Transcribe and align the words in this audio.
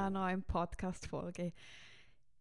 einer 0.00 0.10
neuen 0.10 0.42
Podcast-Folge. 0.42 1.52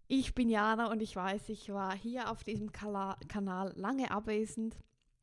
Ich 0.08 0.34
bin 0.34 0.50
Jana 0.50 0.90
und 0.90 1.02
ich 1.02 1.14
weiß, 1.14 1.50
ich 1.50 1.70
war 1.74 1.94
hier 1.94 2.32
auf 2.32 2.46
diesem 2.46 2.72
Kanal 2.72 3.74
lange 3.76 4.12
abwesend. 4.12 4.78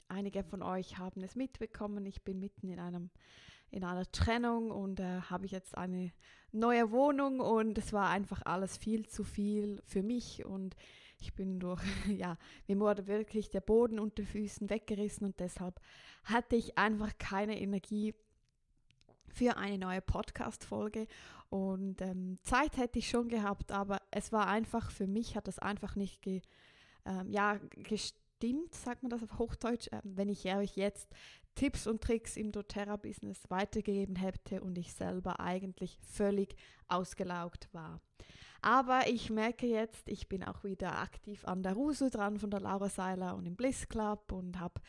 Einige 0.09 0.45
von 0.45 0.63
euch 0.63 0.99
haben 0.99 1.23
es 1.23 1.35
mitbekommen. 1.35 2.05
Ich 2.05 2.25
bin 2.25 2.39
mitten 2.39 2.69
in 2.69 2.79
einem 2.79 3.11
in 3.71 3.85
einer 3.85 4.05
Trennung 4.13 4.71
und 4.71 5.01
äh, 5.01 5.23
habe 5.23 5.47
jetzt 5.47 5.77
eine 5.77 6.13
neue 6.53 6.91
Wohnung 6.91 7.41
und 7.41 7.79
es 7.79 7.93
war 7.93 8.11
einfach 8.11 8.43
alles 8.45 8.77
viel 8.77 9.07
zu 9.07 9.25
viel 9.25 9.83
für 9.87 10.03
mich 10.03 10.45
und 10.45 10.77
ich 11.19 11.35
bin 11.35 11.59
durch, 11.59 11.83
ja, 12.07 12.37
mir 12.69 12.79
wurde 12.79 13.07
wirklich 13.07 13.49
der 13.51 13.63
Boden 13.63 13.99
unter 13.99 14.25
Füßen 14.25 14.71
weggerissen 14.71 15.27
und 15.27 15.41
deshalb 15.41 15.81
hatte 16.23 16.55
ich 16.55 16.79
einfach 16.79 17.17
keine 17.19 17.59
Energie 17.59 18.15
für 19.37 19.57
eine 19.59 19.79
neue 19.79 20.01
Podcast-Folge. 20.01 21.07
Und 21.51 22.01
ähm, 22.01 22.39
Zeit 22.43 22.77
hätte 22.79 22.99
ich 22.99 23.09
schon 23.09 23.29
gehabt, 23.29 23.71
aber 23.71 24.01
es 24.11 24.33
war 24.33 24.49
einfach, 24.49 24.91
für 24.91 25.07
mich 25.07 25.37
hat 25.37 25.47
das 25.47 25.59
einfach 25.59 25.95
nicht 25.95 26.23
ge, 26.23 26.41
ähm, 27.05 27.31
ja, 27.31 27.59
gestimmt, 27.75 28.75
sagt 28.75 29.03
man 29.03 29.11
das 29.11 29.23
auf 29.23 29.39
Hochdeutsch, 29.39 29.89
ähm, 29.93 30.01
wenn 30.05 30.31
ich 30.31 30.47
euch 30.47 30.77
jetzt 30.77 31.09
Tipps 31.55 31.87
und 31.87 32.03
Tricks 32.03 32.37
im 32.37 32.51
doTERRA-Business 32.51 33.43
weitergegeben 33.51 34.17
hätte 34.17 34.63
und 34.63 34.79
ich 34.79 34.93
selber 34.95 35.39
eigentlich 35.39 35.99
völlig 36.03 36.57
ausgelaugt 36.89 37.69
war. 37.73 38.01
Aber 38.63 39.07
ich 39.07 39.31
merke 39.31 39.67
jetzt, 39.67 40.09
ich 40.09 40.29
bin 40.29 40.43
auch 40.43 40.65
wieder 40.65 40.99
aktiv 40.99 41.45
an 41.45 41.63
der 41.63 41.75
Rusu 41.75 42.09
dran 42.09 42.39
von 42.39 42.51
der 42.51 42.61
Laura 42.61 42.89
Seiler 42.89 43.37
und 43.37 43.47
im 43.47 43.55
Bliss 43.55 43.89
Club 43.89 44.33
und 44.33 44.59
habe 44.59 44.81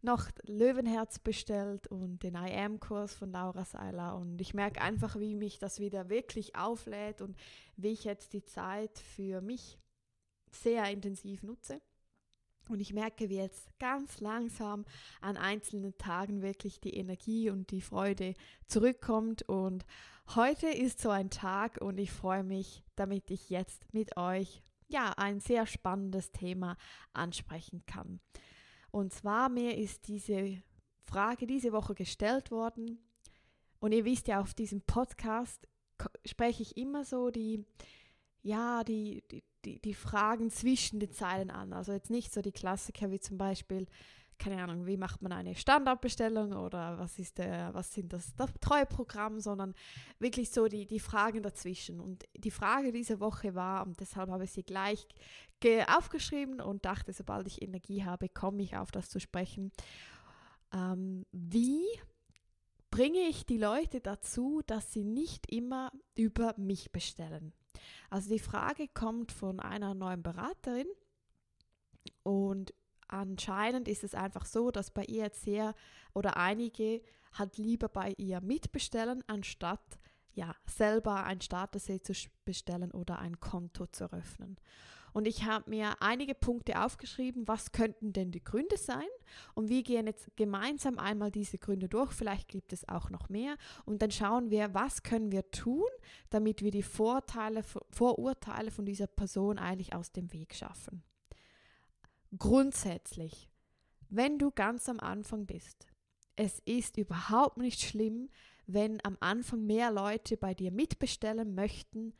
noch 0.00 0.28
Löwenherz 0.44 1.18
bestellt 1.18 1.88
und 1.88 2.22
den 2.22 2.34
I 2.34 2.52
Am-Kurs 2.54 3.14
von 3.14 3.32
Laura 3.32 3.64
Seiler. 3.64 4.16
Und 4.16 4.40
ich 4.40 4.54
merke 4.54 4.80
einfach, 4.80 5.18
wie 5.18 5.34
mich 5.34 5.58
das 5.58 5.80
wieder 5.80 6.08
wirklich 6.08 6.56
auflädt 6.56 7.20
und 7.20 7.36
wie 7.76 7.88
ich 7.92 8.04
jetzt 8.04 8.32
die 8.32 8.44
Zeit 8.44 8.98
für 8.98 9.40
mich 9.40 9.78
sehr 10.50 10.88
intensiv 10.90 11.42
nutze. 11.42 11.80
Und 12.68 12.80
ich 12.80 12.92
merke, 12.92 13.28
wie 13.30 13.36
jetzt 13.36 13.66
ganz 13.78 14.20
langsam 14.20 14.84
an 15.20 15.36
einzelnen 15.36 15.96
Tagen 15.96 16.42
wirklich 16.42 16.80
die 16.80 16.94
Energie 16.94 17.50
und 17.50 17.70
die 17.70 17.80
Freude 17.80 18.34
zurückkommt. 18.66 19.42
Und 19.48 19.86
heute 20.34 20.68
ist 20.68 21.00
so 21.00 21.08
ein 21.10 21.30
Tag 21.30 21.80
und 21.80 21.98
ich 21.98 22.12
freue 22.12 22.44
mich, 22.44 22.84
damit 22.94 23.30
ich 23.30 23.48
jetzt 23.48 23.92
mit 23.94 24.16
euch 24.16 24.62
ja 24.86 25.12
ein 25.16 25.40
sehr 25.40 25.66
spannendes 25.66 26.30
Thema 26.30 26.76
ansprechen 27.12 27.84
kann. 27.86 28.20
Und 28.90 29.12
zwar 29.12 29.48
mir 29.48 29.76
ist 29.76 30.08
diese 30.08 30.62
Frage 31.04 31.46
diese 31.46 31.72
Woche 31.72 31.94
gestellt 31.94 32.50
worden. 32.50 32.98
Und 33.80 33.92
ihr 33.92 34.04
wisst 34.04 34.28
ja, 34.28 34.40
auf 34.40 34.54
diesem 34.54 34.80
Podcast 34.82 35.66
spreche 36.24 36.62
ich 36.62 36.76
immer 36.76 37.04
so 37.04 37.30
die, 37.30 37.64
ja, 38.42 38.84
die, 38.84 39.22
die, 39.30 39.42
die, 39.64 39.80
die 39.80 39.94
Fragen 39.94 40.50
zwischen 40.50 41.00
den 41.00 41.12
Zeilen 41.12 41.50
an. 41.50 41.72
Also 41.72 41.92
jetzt 41.92 42.10
nicht 42.10 42.32
so 42.32 42.42
die 42.42 42.52
Klassiker 42.52 43.10
wie 43.10 43.20
zum 43.20 43.38
Beispiel, 43.38 43.86
keine 44.38 44.62
Ahnung, 44.62 44.86
wie 44.86 44.96
macht 44.96 45.22
man 45.22 45.32
eine 45.32 45.54
Standardbestellung 45.54 46.52
oder 46.52 46.98
was 46.98 47.18
ist 47.18 47.38
der, 47.38 47.74
was 47.74 47.92
sind 47.92 48.12
das, 48.12 48.34
das 48.36 48.50
Treueprogramm, 48.60 49.40
sondern 49.40 49.74
wirklich 50.18 50.50
so 50.50 50.68
die, 50.68 50.86
die 50.86 51.00
Fragen 51.00 51.42
dazwischen. 51.42 52.00
Und 52.00 52.24
die 52.36 52.50
Frage 52.50 52.92
diese 52.92 53.20
Woche 53.20 53.54
war, 53.54 53.86
und 53.86 54.00
deshalb 54.00 54.30
habe 54.30 54.44
ich 54.44 54.52
sie 54.52 54.62
gleich 54.62 55.06
aufgeschrieben 55.88 56.60
und 56.60 56.84
dachte, 56.84 57.12
sobald 57.12 57.48
ich 57.48 57.62
Energie 57.62 58.04
habe, 58.04 58.28
komme 58.28 58.62
ich 58.62 58.76
auf 58.76 58.92
das 58.92 59.10
zu 59.10 59.18
sprechen. 59.18 59.72
Ähm, 60.72 61.26
wie 61.32 61.84
bringe 62.90 63.20
ich 63.28 63.44
die 63.44 63.58
Leute 63.58 64.00
dazu, 64.00 64.62
dass 64.66 64.92
sie 64.92 65.04
nicht 65.04 65.50
immer 65.50 65.90
über 66.14 66.54
mich 66.56 66.92
bestellen? 66.92 67.52
Also 68.10 68.30
die 68.30 68.38
Frage 68.38 68.88
kommt 68.88 69.32
von 69.32 69.60
einer 69.60 69.94
neuen 69.94 70.22
Beraterin 70.22 70.86
und 72.22 72.72
anscheinend 73.08 73.88
ist 73.88 74.04
es 74.04 74.14
einfach 74.14 74.44
so, 74.44 74.70
dass 74.70 74.90
bei 74.90 75.04
ihr 75.04 75.30
sehr 75.32 75.74
oder 76.14 76.36
einige 76.36 77.02
halt 77.32 77.58
lieber 77.58 77.88
bei 77.88 78.14
ihr 78.16 78.40
mitbestellen, 78.40 79.22
anstatt 79.26 79.98
ja 80.32 80.54
selber 80.66 81.24
ein 81.24 81.40
Starter-Set 81.40 82.06
zu 82.06 82.12
bestellen 82.44 82.92
oder 82.92 83.18
ein 83.18 83.40
Konto 83.40 83.86
zu 83.86 84.04
eröffnen. 84.04 84.56
Und 85.12 85.26
ich 85.26 85.44
habe 85.44 85.70
mir 85.70 86.00
einige 86.00 86.34
Punkte 86.34 86.80
aufgeschrieben, 86.80 87.48
was 87.48 87.72
könnten 87.72 88.12
denn 88.12 88.30
die 88.30 88.44
Gründe 88.44 88.76
sein? 88.76 89.08
Und 89.54 89.68
wir 89.68 89.82
gehen 89.82 90.06
jetzt 90.06 90.30
gemeinsam 90.36 90.98
einmal 90.98 91.30
diese 91.30 91.58
Gründe 91.58 91.88
durch. 91.88 92.12
Vielleicht 92.12 92.48
gibt 92.48 92.72
es 92.72 92.88
auch 92.88 93.10
noch 93.10 93.28
mehr. 93.28 93.56
Und 93.84 94.02
dann 94.02 94.10
schauen 94.10 94.50
wir, 94.50 94.74
was 94.74 95.02
können 95.02 95.32
wir 95.32 95.50
tun, 95.50 95.88
damit 96.30 96.62
wir 96.62 96.70
die 96.70 96.82
Vorteile, 96.82 97.62
Vorurteile 97.90 98.70
von 98.70 98.84
dieser 98.84 99.06
Person 99.06 99.58
eigentlich 99.58 99.94
aus 99.94 100.12
dem 100.12 100.32
Weg 100.32 100.54
schaffen. 100.54 101.02
Grundsätzlich, 102.36 103.50
wenn 104.10 104.38
du 104.38 104.50
ganz 104.50 104.88
am 104.88 105.00
Anfang 105.00 105.46
bist, 105.46 105.86
es 106.36 106.60
ist 106.64 106.96
überhaupt 106.98 107.56
nicht 107.56 107.80
schlimm, 107.80 108.28
wenn 108.66 109.04
am 109.04 109.16
Anfang 109.20 109.64
mehr 109.64 109.90
Leute 109.90 110.36
bei 110.36 110.54
dir 110.54 110.70
mitbestellen 110.70 111.54
möchten, 111.54 112.14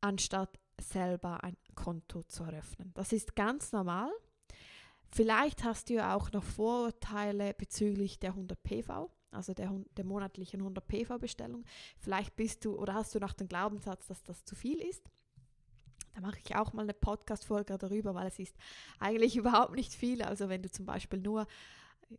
anstatt 0.00 0.58
selber 0.80 1.42
ein 1.44 1.56
Konto 1.74 2.22
zu 2.22 2.44
eröffnen. 2.44 2.92
Das 2.94 3.12
ist 3.12 3.36
ganz 3.36 3.72
normal. 3.72 4.10
Vielleicht 5.10 5.64
hast 5.64 5.90
du 5.90 5.94
ja 5.94 6.14
auch 6.14 6.32
noch 6.32 6.44
Vorurteile 6.44 7.52
bezüglich 7.52 8.18
der 8.18 8.30
100 8.30 8.62
PV, 8.62 9.10
also 9.30 9.52
der, 9.52 9.70
der 9.96 10.04
monatlichen 10.04 10.60
100 10.60 10.86
PV 10.86 11.18
Bestellung. 11.18 11.64
Vielleicht 11.98 12.36
bist 12.36 12.64
du 12.64 12.78
oder 12.78 12.94
hast 12.94 13.14
du 13.14 13.18
noch 13.18 13.34
den 13.34 13.48
Glaubenssatz, 13.48 14.06
dass 14.06 14.22
das 14.22 14.44
zu 14.44 14.54
viel 14.54 14.80
ist. 14.80 15.10
Da 16.14 16.20
mache 16.20 16.38
ich 16.44 16.54
auch 16.56 16.72
mal 16.72 16.82
eine 16.82 16.94
Podcast-Folge 16.94 17.78
darüber, 17.78 18.14
weil 18.14 18.26
es 18.26 18.38
ist 18.38 18.56
eigentlich 18.98 19.36
überhaupt 19.36 19.74
nicht 19.74 19.92
viel. 19.92 20.22
Also 20.22 20.48
wenn 20.48 20.62
du 20.62 20.70
zum 20.70 20.86
Beispiel 20.86 21.20
nur, 21.20 21.46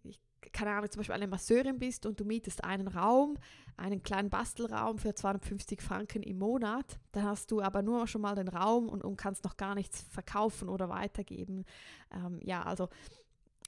ich, 0.04 0.20
keine 0.52 0.72
Ahnung, 0.72 0.90
zum 0.92 1.00
Beispiel 1.00 1.16
eine 1.16 1.28
Masseurin 1.28 1.80
bist 1.80 2.06
und 2.06 2.20
du 2.20 2.26
mietest 2.26 2.64
einen 2.64 2.88
Raum, 2.88 3.38
einen 3.78 4.04
kleinen 4.04 4.30
Bastelraum 4.30 4.98
für 4.98 5.14
250 5.14 5.82
Franken 5.82 6.24
im 6.24 6.40
Monat, 6.40 7.00
dann 7.12 7.24
hast 7.24 7.52
du 7.52 7.62
aber 7.62 7.82
nur 7.82 8.08
schon 8.08 8.22
mal 8.22 8.36
den 8.36 8.48
Raum 8.48 8.90
und, 8.90 9.04
und 9.04 9.18
kannst 9.18 9.44
noch 9.44 9.58
gar 9.58 9.76
nichts 9.76 10.02
verkaufen 10.02 10.70
oder 10.70 10.90
weitergeben. 10.90 11.66
Ähm, 12.12 12.40
ja, 12.44 12.64
also 12.64 12.90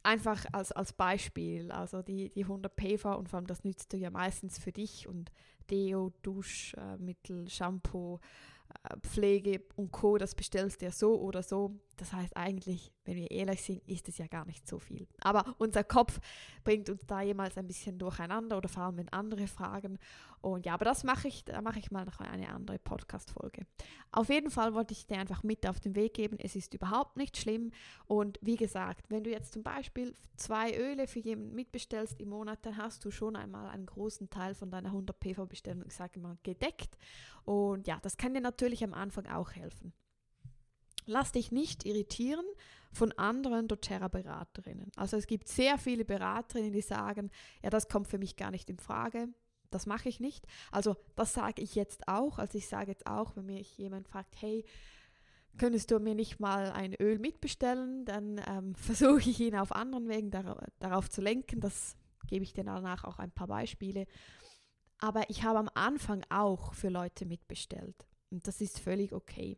einfach 0.04 0.46
als, 0.52 0.72
als 0.72 0.94
Beispiel, 0.94 1.72
also 1.72 2.02
die, 2.02 2.30
die 2.30 2.44
100 2.44 2.76
PV 2.76 3.18
und 3.18 3.30
vor 3.30 3.38
allem 3.38 3.48
das 3.48 3.64
nützt 3.64 3.92
du 3.92 3.98
ja 3.98 4.12
meistens 4.12 4.60
für 4.60 4.72
dich 4.72 5.08
und 5.08 5.32
Deo, 5.70 6.12
Duschmittel, 6.22 7.50
Shampoo, 7.50 8.20
Pflege 9.02 9.62
und 9.76 9.92
Co., 9.92 10.18
das 10.18 10.36
bestellst 10.36 10.82
du 10.82 10.86
ja 10.86 10.92
so 10.92 11.20
oder 11.20 11.44
so. 11.44 11.72
Das 11.98 12.14
heißt 12.14 12.36
eigentlich, 12.36 12.92
wenn 13.06 13.16
wir 13.16 13.32
ehrlich 13.32 13.62
sind, 13.64 13.88
ist 13.88 14.10
es 14.10 14.18
ja 14.18 14.28
gar 14.28 14.46
nicht 14.46 14.68
so 14.68 14.80
viel. 14.80 15.08
Aber 15.22 15.56
unser 15.58 15.84
Kopf 15.84 16.20
bringt 16.64 16.90
uns 16.90 17.06
da 17.06 17.22
jemals 17.22 17.58
ein 17.58 17.68
bisschen 17.68 17.98
durcheinander 17.98 18.58
oder 18.58 18.70
vor 18.70 18.84
allem 18.84 19.00
in 19.00 19.10
andere 19.10 19.48
Fragen. 19.48 19.98
Und 20.42 20.66
ja, 20.66 20.74
aber 20.74 20.86
das 20.86 21.04
mache 21.04 21.28
ich, 21.28 21.46
da 21.46 21.62
mache 21.62 21.80
ich 21.80 21.92
mal 21.92 22.06
noch 22.06 22.20
eine 22.20 22.50
andere 22.50 22.78
Podcast-Folge. 22.78 23.66
Auf 24.12 24.30
jeden 24.30 24.52
Fall 24.52 24.74
wollte 24.74 24.94
ich 24.94 25.08
dir 25.08 25.18
einfach 25.18 25.44
mit 25.44 25.68
auf 25.68 25.80
den 25.80 25.96
Weg 25.96 26.14
geben. 26.14 26.38
Es 26.40 26.56
ist 26.56 26.74
überhaupt 26.74 27.18
nicht 27.18 27.38
schlimm. 27.38 27.72
Und 28.06 28.38
wie 28.42 28.56
gesagt, 28.56 29.10
wenn 29.10 29.24
du 29.24 29.32
jetzt 29.32 29.54
zum 29.54 29.64
Beispiel 29.64 30.16
zwei 30.36 30.78
Öle 30.78 31.08
für 31.08 31.20
jemanden 31.20 31.56
mitbestellst 31.56 32.20
im 32.20 32.30
Monat, 32.30 32.60
dann 32.64 32.78
hast 32.78 33.06
du 33.06 33.12
schon 33.12 33.36
einmal 33.36 33.68
einen 33.68 33.86
großen 33.86 34.30
Teil 34.30 34.54
von 34.54 34.70
deiner 34.70 34.90
100 34.90 35.20
PV-Bestellung, 35.20 35.86
ich 35.88 35.96
sage 35.96 36.20
mal, 36.20 36.38
gedeckt. 36.44 36.98
Und 37.44 37.88
ja, 37.88 38.00
das 38.02 38.18
kann 38.18 38.34
dir 38.34 38.42
natürlich 38.42 38.84
am 38.84 38.94
Anfang 38.94 39.28
auch 39.28 39.52
helfen. 39.52 39.94
Lass 41.06 41.32
dich 41.32 41.52
nicht 41.52 41.86
irritieren 41.86 42.46
von 42.92 43.12
anderen 43.14 43.68
doTERRA-Beraterinnen. 43.68 44.92
Also 44.96 45.18
es 45.18 45.28
gibt 45.28 45.48
sehr 45.48 45.78
viele 45.78 46.06
Beraterinnen, 46.06 46.72
die 46.72 46.82
sagen, 46.82 47.30
ja, 47.62 47.70
das 47.70 47.88
kommt 47.88 48.08
für 48.08 48.18
mich 48.18 48.36
gar 48.36 48.52
nicht 48.52 48.70
in 48.70 48.80
Frage. 48.80 49.28
Das 49.70 49.86
mache 49.86 50.08
ich 50.10 50.20
nicht. 50.20 50.46
Also 50.72 50.96
das 51.16 51.34
sage 51.34 51.62
ich 51.62 51.76
jetzt 51.76 52.08
auch. 52.08 52.40
Also 52.40 52.58
ich 52.58 52.68
sage 52.68 52.92
jetzt 52.92 53.08
auch, 53.08 53.36
wenn 53.36 53.48
mich 53.48 53.78
jemand 53.78 54.08
fragt, 54.08 54.36
hey, 54.40 54.64
könntest 55.58 55.92
du 55.92 56.00
mir 56.00 56.16
nicht 56.16 56.40
mal 56.40 56.72
ein 56.72 56.94
Öl 56.94 57.20
mitbestellen, 57.20 58.06
dann 58.06 58.42
ähm, 58.48 58.76
versuche 58.76 59.30
ich 59.30 59.40
ihn 59.40 59.56
auf 59.56 59.74
anderen 59.74 60.08
Wegen 60.08 60.32
dar 60.32 60.66
darauf 60.80 61.10
zu 61.10 61.22
lenken. 61.22 61.60
Das 61.60 61.98
gebe 62.28 62.44
ich 62.44 62.54
dir 62.54 62.64
danach 62.64 63.04
auch 63.04 63.20
ein 63.20 63.32
paar 63.32 63.48
Beispiele. 63.48 64.06
Aber 65.00 65.30
ich 65.30 65.44
habe 65.44 65.60
am 65.60 65.70
Anfang 65.74 66.24
auch 66.30 66.74
für 66.74 66.90
Leute 66.90 67.26
mitbestellt. 67.26 68.08
Und 68.32 68.48
das 68.48 68.62
ist 68.62 68.80
völlig 68.80 69.14
okay. 69.14 69.58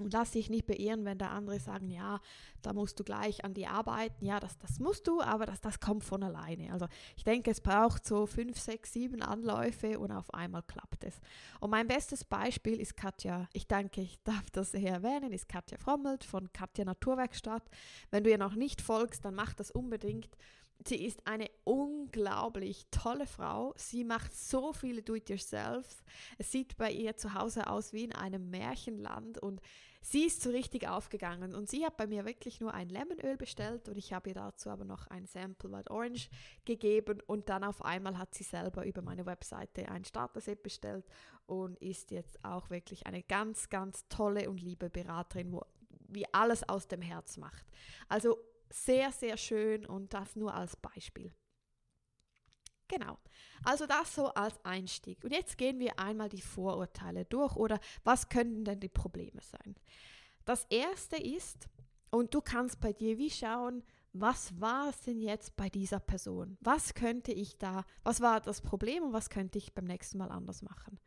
Und 0.00 0.12
lass 0.12 0.32
dich 0.32 0.50
nicht 0.50 0.66
beirren, 0.66 1.04
wenn 1.04 1.18
da 1.18 1.28
andere 1.28 1.60
sagen, 1.60 1.88
ja, 1.88 2.20
da 2.62 2.72
musst 2.72 2.98
du 2.98 3.04
gleich 3.04 3.44
an 3.44 3.54
die 3.54 3.68
arbeiten. 3.68 4.24
Ja, 4.24 4.40
das, 4.40 4.58
das 4.58 4.80
musst 4.80 5.06
du, 5.06 5.20
aber 5.20 5.46
das, 5.46 5.60
das 5.60 5.78
kommt 5.78 6.02
von 6.02 6.24
alleine. 6.24 6.72
Also 6.72 6.86
ich 7.16 7.22
denke, 7.22 7.52
es 7.52 7.60
braucht 7.60 8.04
so 8.04 8.26
fünf, 8.26 8.58
sechs, 8.58 8.92
sieben 8.92 9.22
Anläufe 9.22 10.00
und 10.00 10.10
auf 10.10 10.34
einmal 10.34 10.62
klappt 10.62 11.04
es. 11.04 11.20
Und 11.60 11.70
mein 11.70 11.86
bestes 11.86 12.24
Beispiel 12.24 12.80
ist 12.80 12.96
Katja, 12.96 13.48
ich 13.52 13.68
denke, 13.68 14.00
ich 14.00 14.20
darf 14.24 14.50
das 14.50 14.72
hier 14.72 14.90
erwähnen, 14.90 15.32
ist 15.32 15.48
Katja 15.48 15.78
Frommelt 15.78 16.24
von 16.24 16.52
Katja 16.52 16.84
Naturwerkstatt. 16.84 17.62
Wenn 18.10 18.24
du 18.24 18.30
ihr 18.30 18.38
noch 18.38 18.56
nicht 18.56 18.82
folgst, 18.82 19.24
dann 19.24 19.36
mach 19.36 19.54
das 19.54 19.70
unbedingt. 19.70 20.36
Sie 20.86 21.02
ist 21.02 21.26
eine 21.26 21.50
unglaublich 21.64 22.86
tolle 22.90 23.26
Frau. 23.26 23.72
Sie 23.76 24.04
macht 24.04 24.34
so 24.34 24.74
viele 24.74 25.02
Do-it-yourself. 25.02 26.04
Es 26.36 26.52
sieht 26.52 26.76
bei 26.76 26.92
ihr 26.92 27.16
zu 27.16 27.32
Hause 27.32 27.68
aus 27.68 27.94
wie 27.94 28.04
in 28.04 28.12
einem 28.12 28.50
Märchenland 28.50 29.38
und 29.38 29.62
sie 30.02 30.24
ist 30.24 30.42
so 30.42 30.50
richtig 30.50 30.86
aufgegangen. 30.86 31.54
Und 31.54 31.70
sie 31.70 31.86
hat 31.86 31.96
bei 31.96 32.06
mir 32.06 32.26
wirklich 32.26 32.60
nur 32.60 32.74
ein 32.74 32.90
Lemonöl 32.90 33.38
bestellt 33.38 33.88
und 33.88 33.96
ich 33.96 34.12
habe 34.12 34.28
ihr 34.28 34.34
dazu 34.34 34.68
aber 34.68 34.84
noch 34.84 35.06
ein 35.06 35.24
Sample 35.24 35.72
White 35.72 35.90
Orange 35.90 36.28
gegeben 36.66 37.22
und 37.26 37.48
dann 37.48 37.64
auf 37.64 37.82
einmal 37.82 38.18
hat 38.18 38.34
sie 38.34 38.44
selber 38.44 38.84
über 38.84 39.00
meine 39.00 39.24
Webseite 39.24 39.88
ein 39.88 40.04
Starter-Set 40.04 40.62
bestellt 40.62 41.06
und 41.46 41.78
ist 41.78 42.10
jetzt 42.10 42.44
auch 42.44 42.68
wirklich 42.68 43.06
eine 43.06 43.22
ganz, 43.22 43.70
ganz 43.70 44.06
tolle 44.08 44.50
und 44.50 44.60
liebe 44.60 44.90
Beraterin, 44.90 45.50
wo 45.50 45.62
wie 46.08 46.26
alles 46.32 46.68
aus 46.68 46.86
dem 46.86 47.00
Herz 47.00 47.38
macht. 47.38 47.64
Also 48.08 48.38
sehr, 48.74 49.12
sehr 49.12 49.36
schön 49.36 49.86
und 49.86 50.12
das 50.14 50.36
nur 50.36 50.54
als 50.54 50.76
Beispiel. 50.76 51.32
Genau. 52.88 53.18
Also 53.64 53.86
das 53.86 54.14
so 54.14 54.26
als 54.28 54.62
Einstieg. 54.64 55.24
Und 55.24 55.32
jetzt 55.32 55.56
gehen 55.56 55.78
wir 55.78 55.98
einmal 55.98 56.28
die 56.28 56.42
Vorurteile 56.42 57.24
durch 57.24 57.56
oder 57.56 57.80
was 58.02 58.28
könnten 58.28 58.64
denn 58.64 58.80
die 58.80 58.88
Probleme 58.88 59.40
sein? 59.40 59.74
Das 60.44 60.66
erste 60.68 61.16
ist, 61.16 61.68
und 62.10 62.34
du 62.34 62.40
kannst 62.40 62.80
bei 62.80 62.92
dir 62.92 63.16
wie 63.18 63.30
schauen, 63.30 63.82
was 64.12 64.60
war 64.60 64.90
es 64.90 65.00
denn 65.00 65.20
jetzt 65.20 65.56
bei 65.56 65.68
dieser 65.68 65.98
Person? 65.98 66.56
Was 66.60 66.94
könnte 66.94 67.32
ich 67.32 67.58
da, 67.58 67.84
was 68.04 68.20
war 68.20 68.40
das 68.40 68.60
Problem 68.60 69.02
und 69.02 69.12
was 69.12 69.30
könnte 69.30 69.58
ich 69.58 69.74
beim 69.74 69.86
nächsten 69.86 70.18
Mal 70.18 70.30
anders 70.30 70.62
machen? 70.62 71.00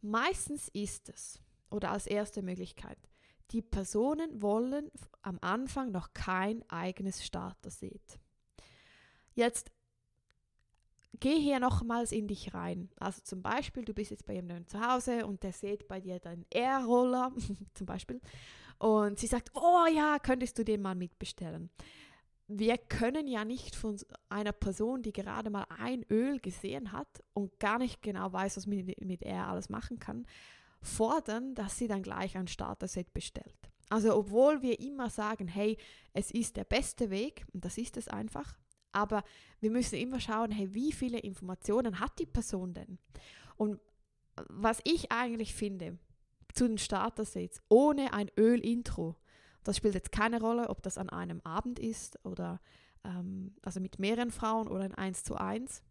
Meistens 0.00 0.68
ist 0.68 1.08
es, 1.08 1.40
oder 1.70 1.90
als 1.90 2.06
erste 2.06 2.42
Möglichkeit, 2.42 2.98
die 3.50 3.62
Personen 3.62 4.42
wollen 4.42 4.90
am 5.22 5.38
Anfang 5.40 5.90
noch 5.90 6.12
kein 6.12 6.68
eigenes 6.70 7.24
Starter-Set. 7.24 8.18
Jetzt 9.34 9.70
geh 11.20 11.38
hier 11.38 11.60
nochmals 11.60 12.12
in 12.12 12.28
dich 12.28 12.54
rein. 12.54 12.90
Also 12.98 13.22
zum 13.22 13.42
Beispiel, 13.42 13.84
du 13.84 13.94
bist 13.94 14.10
jetzt 14.10 14.26
bei 14.26 14.34
jemandem 14.34 14.66
zu 14.66 14.80
Hause 14.80 15.26
und 15.26 15.42
der 15.42 15.52
sieht 15.52 15.88
bei 15.88 16.00
dir 16.00 16.20
deinen 16.20 16.46
Air-Roller 16.50 17.32
zum 17.74 17.86
Beispiel 17.86 18.20
und 18.78 19.18
sie 19.18 19.26
sagt, 19.26 19.50
oh 19.54 19.86
ja, 19.92 20.18
könntest 20.18 20.58
du 20.58 20.64
den 20.64 20.82
mal 20.82 20.94
mitbestellen. 20.94 21.70
Wir 22.46 22.78
können 22.78 23.26
ja 23.26 23.44
nicht 23.44 23.76
von 23.76 23.98
einer 24.28 24.52
Person, 24.52 25.02
die 25.02 25.12
gerade 25.12 25.50
mal 25.50 25.66
ein 25.78 26.04
Öl 26.10 26.38
gesehen 26.38 26.92
hat 26.92 27.22
und 27.34 27.58
gar 27.60 27.78
nicht 27.78 28.00
genau 28.00 28.32
weiß, 28.32 28.56
was 28.56 28.66
mit, 28.66 29.04
mit 29.04 29.22
Air 29.22 29.48
alles 29.48 29.68
machen 29.68 29.98
kann, 29.98 30.26
fordern, 30.80 31.54
dass 31.54 31.78
sie 31.78 31.88
dann 31.88 32.02
gleich 32.02 32.36
ein 32.36 32.48
Starter-Set 32.48 33.12
bestellt. 33.12 33.70
Also 33.88 34.14
obwohl 34.14 34.62
wir 34.62 34.80
immer 34.80 35.10
sagen, 35.10 35.48
hey, 35.48 35.76
es 36.12 36.30
ist 36.30 36.56
der 36.56 36.64
beste 36.64 37.10
Weg, 37.10 37.46
und 37.52 37.64
das 37.64 37.78
ist 37.78 37.96
es 37.96 38.08
einfach, 38.08 38.58
aber 38.92 39.22
wir 39.60 39.70
müssen 39.70 39.96
immer 39.96 40.20
schauen, 40.20 40.50
hey, 40.50 40.74
wie 40.74 40.92
viele 40.92 41.18
Informationen 41.18 42.00
hat 42.00 42.18
die 42.18 42.26
Person 42.26 42.74
denn? 42.74 42.98
Und 43.56 43.80
was 44.48 44.80
ich 44.84 45.10
eigentlich 45.10 45.54
finde 45.54 45.98
zu 46.52 46.68
den 46.68 46.78
Starter-Sets, 46.78 47.60
ohne 47.68 48.12
ein 48.12 48.30
Öl-Intro, 48.38 49.16
das 49.64 49.76
spielt 49.76 49.94
jetzt 49.94 50.12
keine 50.12 50.40
Rolle, 50.40 50.70
ob 50.70 50.82
das 50.82 50.98
an 50.98 51.10
einem 51.10 51.40
Abend 51.42 51.78
ist 51.78 52.24
oder 52.24 52.60
ähm, 53.04 53.54
also 53.62 53.80
mit 53.80 53.98
mehreren 53.98 54.30
Frauen 54.30 54.68
oder 54.68 54.84
ein 54.84 54.94
1 54.94 55.24
zu 55.24 55.36
1. 55.36 55.82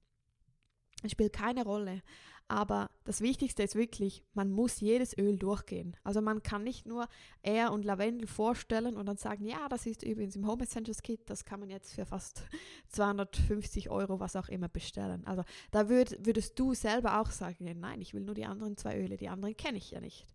Es 1.04 1.12
spielt 1.12 1.34
keine 1.34 1.64
Rolle. 1.64 2.02
Aber 2.50 2.90
das 3.04 3.20
Wichtigste 3.20 3.62
ist 3.64 3.76
wirklich, 3.76 4.24
man 4.34 4.52
muss 4.52 4.80
jedes 4.80 5.18
Öl 5.18 5.38
durchgehen. 5.38 5.98
Also 6.04 6.22
man 6.22 6.44
kann 6.44 6.64
nicht 6.64 6.86
nur 6.86 7.10
Air 7.44 7.74
und 7.74 7.84
Lavendel 7.84 8.26
vorstellen 8.26 8.96
und 8.96 9.06
dann 9.06 9.18
sagen, 9.18 9.46
ja, 9.46 9.68
das 9.68 9.86
ist 9.86 10.02
übrigens 10.04 10.38
im 10.38 10.48
Home 10.48 10.64
Essentials 10.64 11.04
Kit, 11.04 11.30
das 11.30 11.44
kann 11.44 11.60
man 11.60 11.70
jetzt 11.70 11.94
für 11.94 12.06
fast 12.06 12.44
250 12.90 13.90
Euro, 13.90 14.22
was 14.22 14.38
auch 14.38 14.48
immer, 14.48 14.70
bestellen. 14.70 15.26
Also 15.26 15.44
da 15.72 15.90
würd, 15.90 16.26
würdest 16.26 16.58
du 16.58 16.74
selber 16.74 17.20
auch 17.20 17.32
sagen, 17.32 17.66
nein, 17.80 18.00
ich 18.00 18.14
will 18.14 18.24
nur 18.24 18.36
die 18.36 18.46
anderen 18.46 18.78
zwei 18.78 18.98
Öle, 18.98 19.18
die 19.18 19.28
anderen 19.28 19.58
kenne 19.58 19.78
ich 19.78 19.92
ja 19.92 20.00
nicht. 20.00 20.26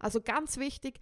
Also 0.00 0.20
ganz 0.20 0.56
wichtig, 0.56 0.98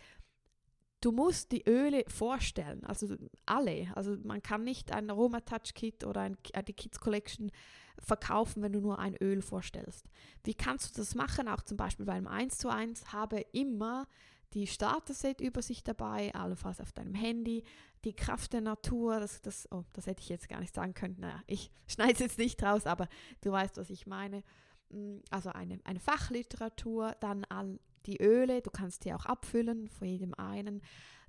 du 1.00 1.12
musst 1.12 1.52
die 1.52 1.68
Öle 1.68 2.04
vorstellen, 2.08 2.84
also 2.84 3.14
alle. 3.46 3.88
Also 3.94 4.16
man 4.22 4.42
kann 4.42 4.64
nicht 4.64 4.92
ein 4.92 5.10
Aroma 5.10 5.40
Touch 5.40 5.74
Kit 5.74 6.04
oder 6.04 6.22
ein, 6.22 6.36
äh, 6.52 6.62
die 6.62 6.72
Kids 6.72 6.98
Collection 7.00 7.50
verkaufen, 7.98 8.62
wenn 8.62 8.72
du 8.72 8.80
nur 8.80 8.98
ein 8.98 9.16
Öl 9.16 9.42
vorstellst. 9.42 10.06
Wie 10.44 10.54
kannst 10.54 10.96
du 10.96 11.00
das 11.00 11.14
machen? 11.14 11.48
Auch 11.48 11.62
zum 11.62 11.76
Beispiel 11.76 12.06
beim 12.06 12.26
1 12.26 12.58
zu 12.58 12.68
1 12.68 13.12
habe 13.12 13.40
immer 13.52 14.06
die 14.54 14.66
Starter-Set-Übersicht 14.66 15.86
dabei, 15.86 16.34
allenfalls 16.34 16.80
auf 16.80 16.92
deinem 16.92 17.14
Handy, 17.14 17.64
die 18.04 18.14
Kraft 18.14 18.52
der 18.52 18.60
Natur, 18.60 19.20
das, 19.20 19.42
das, 19.42 19.68
oh, 19.72 19.84
das 19.92 20.06
hätte 20.06 20.22
ich 20.22 20.28
jetzt 20.28 20.48
gar 20.48 20.60
nicht 20.60 20.74
sagen 20.74 20.94
können. 20.94 21.16
Naja, 21.18 21.42
ich 21.46 21.70
schneide 21.86 22.12
es 22.14 22.20
jetzt 22.20 22.38
nicht 22.38 22.62
raus, 22.62 22.86
aber 22.86 23.08
du 23.42 23.52
weißt, 23.52 23.76
was 23.76 23.90
ich 23.90 24.06
meine. 24.06 24.42
Mm, 24.90 25.18
also 25.30 25.50
eine, 25.50 25.80
eine 25.84 26.00
Fachliteratur, 26.00 27.14
dann 27.20 27.44
all 27.46 27.78
die 28.08 28.20
Öle, 28.20 28.62
du 28.62 28.70
kannst 28.70 29.04
die 29.04 29.14
auch 29.14 29.26
abfüllen 29.26 29.88
von 29.88 30.08
jedem 30.08 30.34
einen 30.34 30.82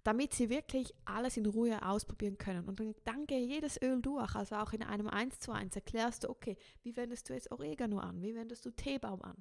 damit 0.04 0.34
sie 0.34 0.50
wirklich 0.50 0.94
alles 1.06 1.38
in 1.38 1.46
Ruhe 1.46 1.86
ausprobieren 1.86 2.38
können. 2.38 2.68
Und 2.68 2.80
dann, 2.80 2.96
dann 3.06 3.26
gehe 3.26 3.46
jedes 3.46 3.82
Öl 3.82 4.02
durch, 4.02 4.36
also 4.36 4.56
auch 4.56 4.74
in 4.74 4.84
einem 4.84 5.08
1 5.08 5.40
zu 5.40 5.52
1 5.52 5.76
erklärst 5.76 6.24
du, 6.24 6.30
okay, 6.30 6.58
wie 6.84 6.96
wendest 6.96 7.30
du 7.30 7.34
jetzt 7.34 7.52
Oregano 7.52 8.00
an, 8.00 8.22
wie 8.22 8.36
wendest 8.36 8.66
du 8.66 8.72
Teebaum 8.72 9.22
an. 9.22 9.38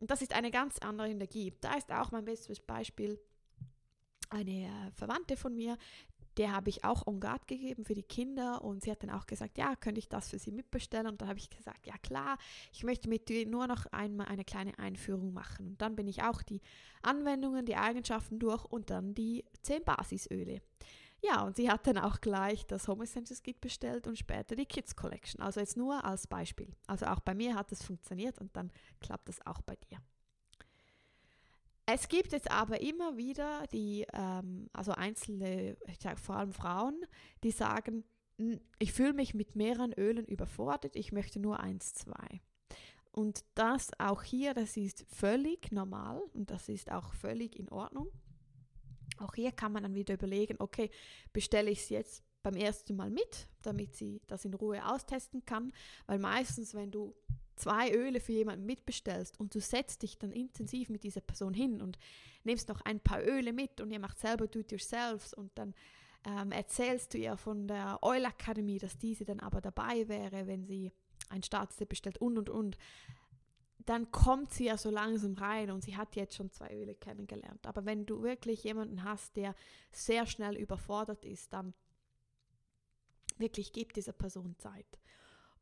Und 0.00 0.10
das 0.10 0.22
ist 0.22 0.34
eine 0.34 0.50
ganz 0.50 0.78
andere 0.78 1.08
Energie. 1.08 1.52
Da 1.60 1.74
ist 1.74 1.90
auch 1.92 2.10
mein 2.10 2.24
bestes 2.24 2.60
Beispiel 2.60 3.18
eine 4.30 4.66
äh, 4.66 4.90
Verwandte 4.92 5.36
von 5.36 5.54
mir, 5.54 5.76
der 6.36 6.52
habe 6.52 6.70
ich 6.70 6.84
auch 6.84 7.06
On 7.06 7.20
Guard 7.20 7.46
gegeben 7.46 7.84
für 7.84 7.94
die 7.94 8.02
Kinder 8.02 8.62
und 8.62 8.82
sie 8.82 8.90
hat 8.90 9.02
dann 9.02 9.10
auch 9.10 9.26
gesagt, 9.26 9.58
ja, 9.58 9.76
könnte 9.76 9.98
ich 9.98 10.08
das 10.08 10.30
für 10.30 10.38
sie 10.38 10.52
mitbestellen? 10.52 11.06
Und 11.06 11.22
da 11.22 11.26
habe 11.26 11.38
ich 11.38 11.50
gesagt, 11.50 11.86
ja 11.86 11.96
klar, 11.98 12.38
ich 12.72 12.84
möchte 12.84 13.08
mit 13.08 13.28
dir 13.28 13.46
nur 13.46 13.66
noch 13.66 13.86
einmal 13.86 14.26
eine 14.26 14.44
kleine 14.44 14.78
Einführung 14.78 15.32
machen. 15.32 15.68
Und 15.68 15.82
dann 15.82 15.96
bin 15.96 16.06
ich 16.06 16.22
auch 16.22 16.42
die 16.42 16.60
Anwendungen, 17.02 17.66
die 17.66 17.76
Eigenschaften 17.76 18.38
durch 18.38 18.64
und 18.64 18.90
dann 18.90 19.14
die 19.14 19.44
10 19.62 19.84
Basisöle. 19.84 20.60
Ja, 21.22 21.42
und 21.42 21.56
sie 21.56 21.70
hat 21.70 21.86
dann 21.86 21.96
auch 21.96 22.20
gleich 22.20 22.66
das 22.66 22.86
Home 22.86 23.04
Essentials 23.04 23.42
Kit 23.42 23.58
bestellt 23.60 24.06
und 24.06 24.18
später 24.18 24.56
die 24.56 24.66
Kids 24.66 24.94
Collection. 24.94 25.40
Also 25.40 25.60
jetzt 25.60 25.76
nur 25.76 26.04
als 26.04 26.26
Beispiel. 26.26 26.68
Also 26.86 27.06
auch 27.06 27.20
bei 27.20 27.34
mir 27.34 27.54
hat 27.54 27.72
es 27.72 27.82
funktioniert 27.82 28.38
und 28.38 28.54
dann 28.56 28.70
klappt 29.00 29.30
es 29.30 29.44
auch 29.46 29.62
bei 29.62 29.76
dir. 29.76 29.98
Es 31.86 32.08
gibt 32.08 32.32
jetzt 32.32 32.50
aber 32.50 32.80
immer 32.80 33.16
wieder 33.16 33.66
die, 33.66 34.06
ähm, 34.12 34.70
also 34.72 34.92
einzelne, 34.92 35.76
ich 35.86 36.00
sage 36.00 36.18
vor 36.18 36.36
allem 36.36 36.52
Frauen, 36.52 37.04
die 37.42 37.50
sagen, 37.50 38.04
ich 38.78 38.92
fühle 38.92 39.12
mich 39.12 39.34
mit 39.34 39.54
mehreren 39.54 39.92
Ölen 39.92 40.24
überfordert, 40.24 40.96
ich 40.96 41.12
möchte 41.12 41.38
nur 41.38 41.60
eins, 41.60 41.94
zwei. 41.94 42.40
Und 43.12 43.44
das 43.54 43.90
auch 43.98 44.22
hier, 44.22 44.54
das 44.54 44.76
ist 44.76 45.04
völlig 45.08 45.70
normal 45.70 46.20
und 46.32 46.50
das 46.50 46.68
ist 46.68 46.90
auch 46.90 47.12
völlig 47.14 47.56
in 47.56 47.68
Ordnung. 47.70 48.08
Auch 49.18 49.34
hier 49.34 49.52
kann 49.52 49.72
man 49.72 49.84
dann 49.84 49.94
wieder 49.94 50.14
überlegen, 50.14 50.56
okay, 50.58 50.90
bestelle 51.32 51.70
ich 51.70 51.80
es 51.80 51.88
jetzt 51.90 52.24
beim 52.42 52.56
ersten 52.56 52.96
Mal 52.96 53.10
mit, 53.10 53.48
damit 53.62 53.94
sie 53.94 54.20
das 54.26 54.44
in 54.44 54.54
Ruhe 54.54 54.84
austesten 54.84 55.44
kann, 55.44 55.72
weil 56.06 56.18
meistens, 56.18 56.74
wenn 56.74 56.90
du 56.90 57.14
zwei 57.56 57.92
Öle 57.92 58.20
für 58.20 58.32
jemanden 58.32 58.66
mitbestellst 58.66 59.38
und 59.38 59.54
du 59.54 59.60
setzt 59.60 60.02
dich 60.02 60.18
dann 60.18 60.32
intensiv 60.32 60.88
mit 60.88 61.04
dieser 61.04 61.20
Person 61.20 61.54
hin 61.54 61.80
und 61.80 61.98
nimmst 62.44 62.68
noch 62.68 62.80
ein 62.82 63.00
paar 63.00 63.22
Öle 63.24 63.52
mit 63.52 63.80
und 63.80 63.90
ihr 63.90 64.00
macht 64.00 64.18
selber 64.18 64.46
Do-it-yourselves 64.46 65.34
und 65.34 65.56
dann 65.56 65.74
ähm, 66.26 66.52
erzählst 66.52 67.14
du 67.14 67.18
ihr 67.18 67.36
von 67.36 67.68
der 67.68 67.98
Oil 68.02 68.24
Akademie, 68.24 68.78
dass 68.78 68.98
diese 68.98 69.24
dann 69.24 69.40
aber 69.40 69.60
dabei 69.60 70.08
wäre, 70.08 70.46
wenn 70.46 70.64
sie 70.64 70.92
ein 71.28 71.42
Startset 71.42 71.88
bestellt 71.88 72.18
und 72.18 72.38
und 72.38 72.50
und, 72.50 72.78
dann 73.86 74.10
kommt 74.10 74.52
sie 74.52 74.64
ja 74.64 74.78
so 74.78 74.90
langsam 74.90 75.34
rein 75.34 75.70
und 75.70 75.82
sie 75.82 75.96
hat 75.96 76.16
jetzt 76.16 76.34
schon 76.34 76.50
zwei 76.50 76.74
Öle 76.74 76.94
kennengelernt. 76.94 77.66
Aber 77.66 77.84
wenn 77.84 78.06
du 78.06 78.22
wirklich 78.22 78.64
jemanden 78.64 79.04
hast, 79.04 79.36
der 79.36 79.54
sehr 79.92 80.26
schnell 80.26 80.56
überfordert 80.56 81.24
ist, 81.26 81.52
dann 81.52 81.74
wirklich 83.36 83.72
gib 83.72 83.92
dieser 83.92 84.12
Person 84.12 84.56
Zeit. 84.58 84.86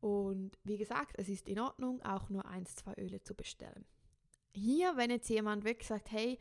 Und 0.03 0.59
wie 0.65 0.75
gesagt, 0.75 1.15
es 1.17 1.29
ist 1.29 1.47
in 1.47 1.61
Ordnung, 1.61 2.01
auch 2.01 2.29
nur 2.29 2.45
eins, 2.45 2.75
zwei 2.75 2.93
Öle 2.97 3.23
zu 3.23 3.35
bestellen. 3.35 3.85
Hier, 4.53 4.97
wenn 4.97 5.09
jetzt 5.09 5.29
jemand 5.29 5.63
wirklich 5.63 5.87
sagt, 5.87 6.11
hey, 6.11 6.37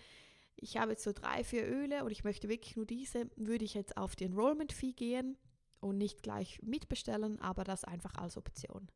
ich 0.57 0.79
habe 0.79 0.91
jetzt 0.91 1.05
so 1.05 1.13
drei, 1.13 1.45
vier 1.45 1.65
Öle 1.69 2.03
und 2.03 2.11
ich 2.11 2.25
möchte 2.25 2.49
wirklich 2.49 2.75
nur 2.75 2.87
diese, 2.87 3.31
würde 3.37 3.65
ich 3.65 3.75
jetzt 3.75 3.97
auf 3.97 4.17
die 4.17 4.25
Enrollment-Fee 4.25 4.95
gehen 4.95 5.39
und 5.79 5.97
nicht 5.97 6.25
gleich 6.25 6.61
mitbestellen, 6.63 7.41
aber 7.41 7.63
das 7.63 7.85
einfach 7.85 8.17
als 8.17 8.37
Option. 8.37 8.89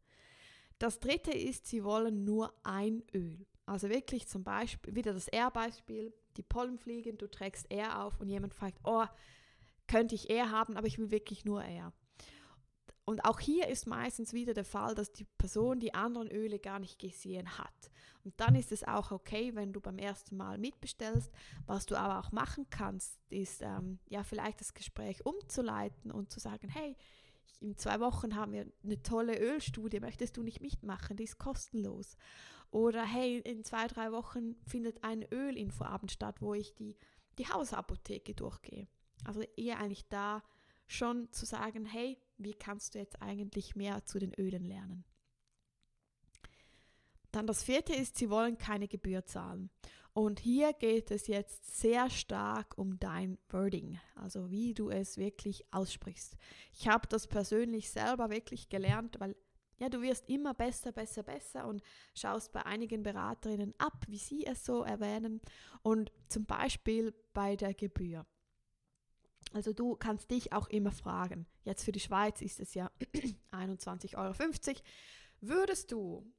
Das 0.80 0.98
dritte 0.98 1.30
ist, 1.30 1.66
sie 1.66 1.84
wollen 1.84 2.24
nur 2.24 2.52
ein 2.64 3.04
Öl. 3.14 3.46
Also 3.66 3.88
wirklich 3.88 4.26
zum 4.26 4.42
Beispiel, 4.42 4.96
wieder 4.96 5.14
das 5.14 5.28
R-Beispiel, 5.28 6.12
die 6.36 6.42
Pollen 6.42 6.80
fliegen, 6.80 7.18
du 7.18 7.30
trägst 7.30 7.70
R 7.70 8.02
auf 8.02 8.20
und 8.20 8.28
jemand 8.28 8.52
fragt, 8.52 8.80
oh, 8.82 9.04
könnte 9.86 10.16
ich 10.16 10.28
R 10.28 10.50
haben, 10.50 10.76
aber 10.76 10.88
ich 10.88 10.98
will 10.98 11.12
wirklich 11.12 11.44
nur 11.44 11.62
R. 11.62 11.92
Und 13.06 13.24
auch 13.24 13.38
hier 13.38 13.68
ist 13.68 13.86
meistens 13.86 14.32
wieder 14.32 14.52
der 14.52 14.64
Fall, 14.64 14.96
dass 14.96 15.12
die 15.12 15.24
Person 15.38 15.78
die 15.78 15.94
anderen 15.94 16.28
Öle 16.28 16.58
gar 16.58 16.80
nicht 16.80 16.98
gesehen 16.98 17.56
hat. 17.56 17.90
Und 18.24 18.34
dann 18.40 18.56
ist 18.56 18.72
es 18.72 18.82
auch 18.82 19.12
okay, 19.12 19.54
wenn 19.54 19.72
du 19.72 19.80
beim 19.80 19.98
ersten 19.98 20.36
Mal 20.36 20.58
mitbestellst. 20.58 21.30
Was 21.66 21.86
du 21.86 21.94
aber 21.94 22.18
auch 22.18 22.32
machen 22.32 22.66
kannst, 22.68 23.20
ist 23.30 23.62
ähm, 23.62 24.00
ja 24.08 24.24
vielleicht 24.24 24.60
das 24.60 24.74
Gespräch 24.74 25.24
umzuleiten 25.24 26.10
und 26.10 26.32
zu 26.32 26.40
sagen, 26.40 26.68
hey, 26.68 26.96
in 27.60 27.76
zwei 27.76 28.00
Wochen 28.00 28.34
haben 28.34 28.52
wir 28.52 28.66
eine 28.82 29.00
tolle 29.04 29.38
Ölstudie, 29.38 30.00
möchtest 30.00 30.36
du 30.36 30.42
nicht 30.42 30.60
mitmachen, 30.60 31.16
die 31.16 31.24
ist 31.24 31.38
kostenlos. 31.38 32.16
Oder 32.72 33.04
hey, 33.04 33.38
in 33.38 33.62
zwei, 33.62 33.86
drei 33.86 34.10
Wochen 34.10 34.56
findet 34.66 35.04
ein 35.04 35.24
Ölinfoabend 35.32 36.10
statt, 36.10 36.42
wo 36.42 36.54
ich 36.54 36.74
die, 36.74 36.96
die 37.38 37.46
Hausapotheke 37.48 38.34
durchgehe. 38.34 38.88
Also 39.24 39.42
eher 39.56 39.78
eigentlich 39.78 40.08
da 40.08 40.42
schon 40.88 41.30
zu 41.30 41.46
sagen, 41.46 41.86
hey, 41.86 42.18
wie 42.38 42.54
kannst 42.54 42.94
du 42.94 42.98
jetzt 42.98 43.20
eigentlich 43.22 43.76
mehr 43.76 44.04
zu 44.04 44.18
den 44.18 44.34
Ölen 44.34 44.64
lernen? 44.64 45.04
Dann 47.32 47.46
das 47.46 47.62
vierte 47.62 47.94
ist, 47.94 48.16
sie 48.16 48.30
wollen 48.30 48.56
keine 48.56 48.88
Gebühr 48.88 49.24
zahlen. 49.26 49.70
Und 50.14 50.40
hier 50.40 50.72
geht 50.72 51.10
es 51.10 51.26
jetzt 51.26 51.78
sehr 51.78 52.08
stark 52.08 52.78
um 52.78 52.98
dein 52.98 53.36
Wording, 53.50 54.00
also 54.14 54.50
wie 54.50 54.72
du 54.72 54.88
es 54.88 55.18
wirklich 55.18 55.62
aussprichst. 55.72 56.36
Ich 56.72 56.88
habe 56.88 57.06
das 57.08 57.26
persönlich 57.26 57.90
selber 57.90 58.30
wirklich 58.30 58.70
gelernt, 58.70 59.20
weil 59.20 59.36
ja, 59.78 59.90
du 59.90 60.00
wirst 60.00 60.28
immer 60.30 60.54
besser, 60.54 60.92
besser, 60.92 61.22
besser 61.22 61.66
und 61.66 61.82
schaust 62.14 62.52
bei 62.52 62.64
einigen 62.64 63.02
Beraterinnen 63.02 63.74
ab, 63.76 64.06
wie 64.08 64.16
sie 64.16 64.46
es 64.46 64.64
so 64.64 64.84
erwähnen. 64.84 65.42
Und 65.82 66.10
zum 66.28 66.46
Beispiel 66.46 67.12
bei 67.34 67.56
der 67.56 67.74
Gebühr. 67.74 68.24
Also 69.56 69.72
du 69.72 69.96
kannst 69.96 70.30
dich 70.30 70.52
auch 70.52 70.68
immer 70.68 70.92
fragen, 70.92 71.46
jetzt 71.64 71.82
für 71.82 71.90
die 71.90 71.98
Schweiz 71.98 72.42
ist 72.42 72.60
es 72.60 72.74
ja 72.74 72.90
21,50 73.52 74.16
Euro. 74.18 74.34
Würdest 75.40 75.92
du 75.92 76.30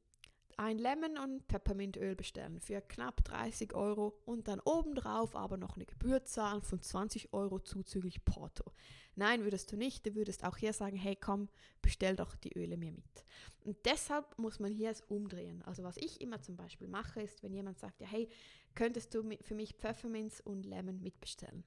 ein 0.55 0.77
Lemon- 0.77 1.17
und 1.17 1.47
Peppermintöl 1.47 2.15
bestellen 2.15 2.59
für 2.59 2.79
knapp 2.79 3.23
30 3.23 3.73
Euro 3.73 4.21
und 4.25 4.47
dann 4.47 4.59
obendrauf 4.59 5.35
aber 5.35 5.57
noch 5.57 5.77
eine 5.77 5.87
Gebühr 5.87 6.25
zahlen 6.25 6.61
von 6.61 6.79
20 6.79 7.33
Euro 7.33 7.57
zuzüglich 7.57 8.23
Porto. 8.23 8.71
Nein, 9.15 9.43
würdest 9.43 9.71
du 9.71 9.77
nicht. 9.77 10.05
Du 10.05 10.13
würdest 10.13 10.43
auch 10.43 10.57
hier 10.57 10.73
sagen, 10.73 10.95
hey 10.95 11.15
komm, 11.15 11.49
bestell 11.81 12.15
doch 12.15 12.35
die 12.35 12.55
Öle 12.55 12.77
mir 12.77 12.91
mit. 12.91 13.25
Und 13.61 13.83
deshalb 13.87 14.37
muss 14.37 14.59
man 14.59 14.71
hier 14.71 14.91
es 14.91 15.01
umdrehen. 15.01 15.63
Also 15.63 15.81
was 15.81 15.97
ich 15.97 16.21
immer 16.21 16.39
zum 16.43 16.55
Beispiel 16.55 16.87
mache, 16.87 17.23
ist, 17.23 17.41
wenn 17.41 17.55
jemand 17.55 17.79
sagt, 17.79 17.99
ja 17.99 18.05
hey, 18.05 18.29
könntest 18.75 19.15
du 19.15 19.23
für 19.41 19.55
mich 19.55 19.73
Pfefferminz 19.73 20.39
und 20.39 20.67
Lemon 20.67 21.01
mitbestellen? 21.01 21.63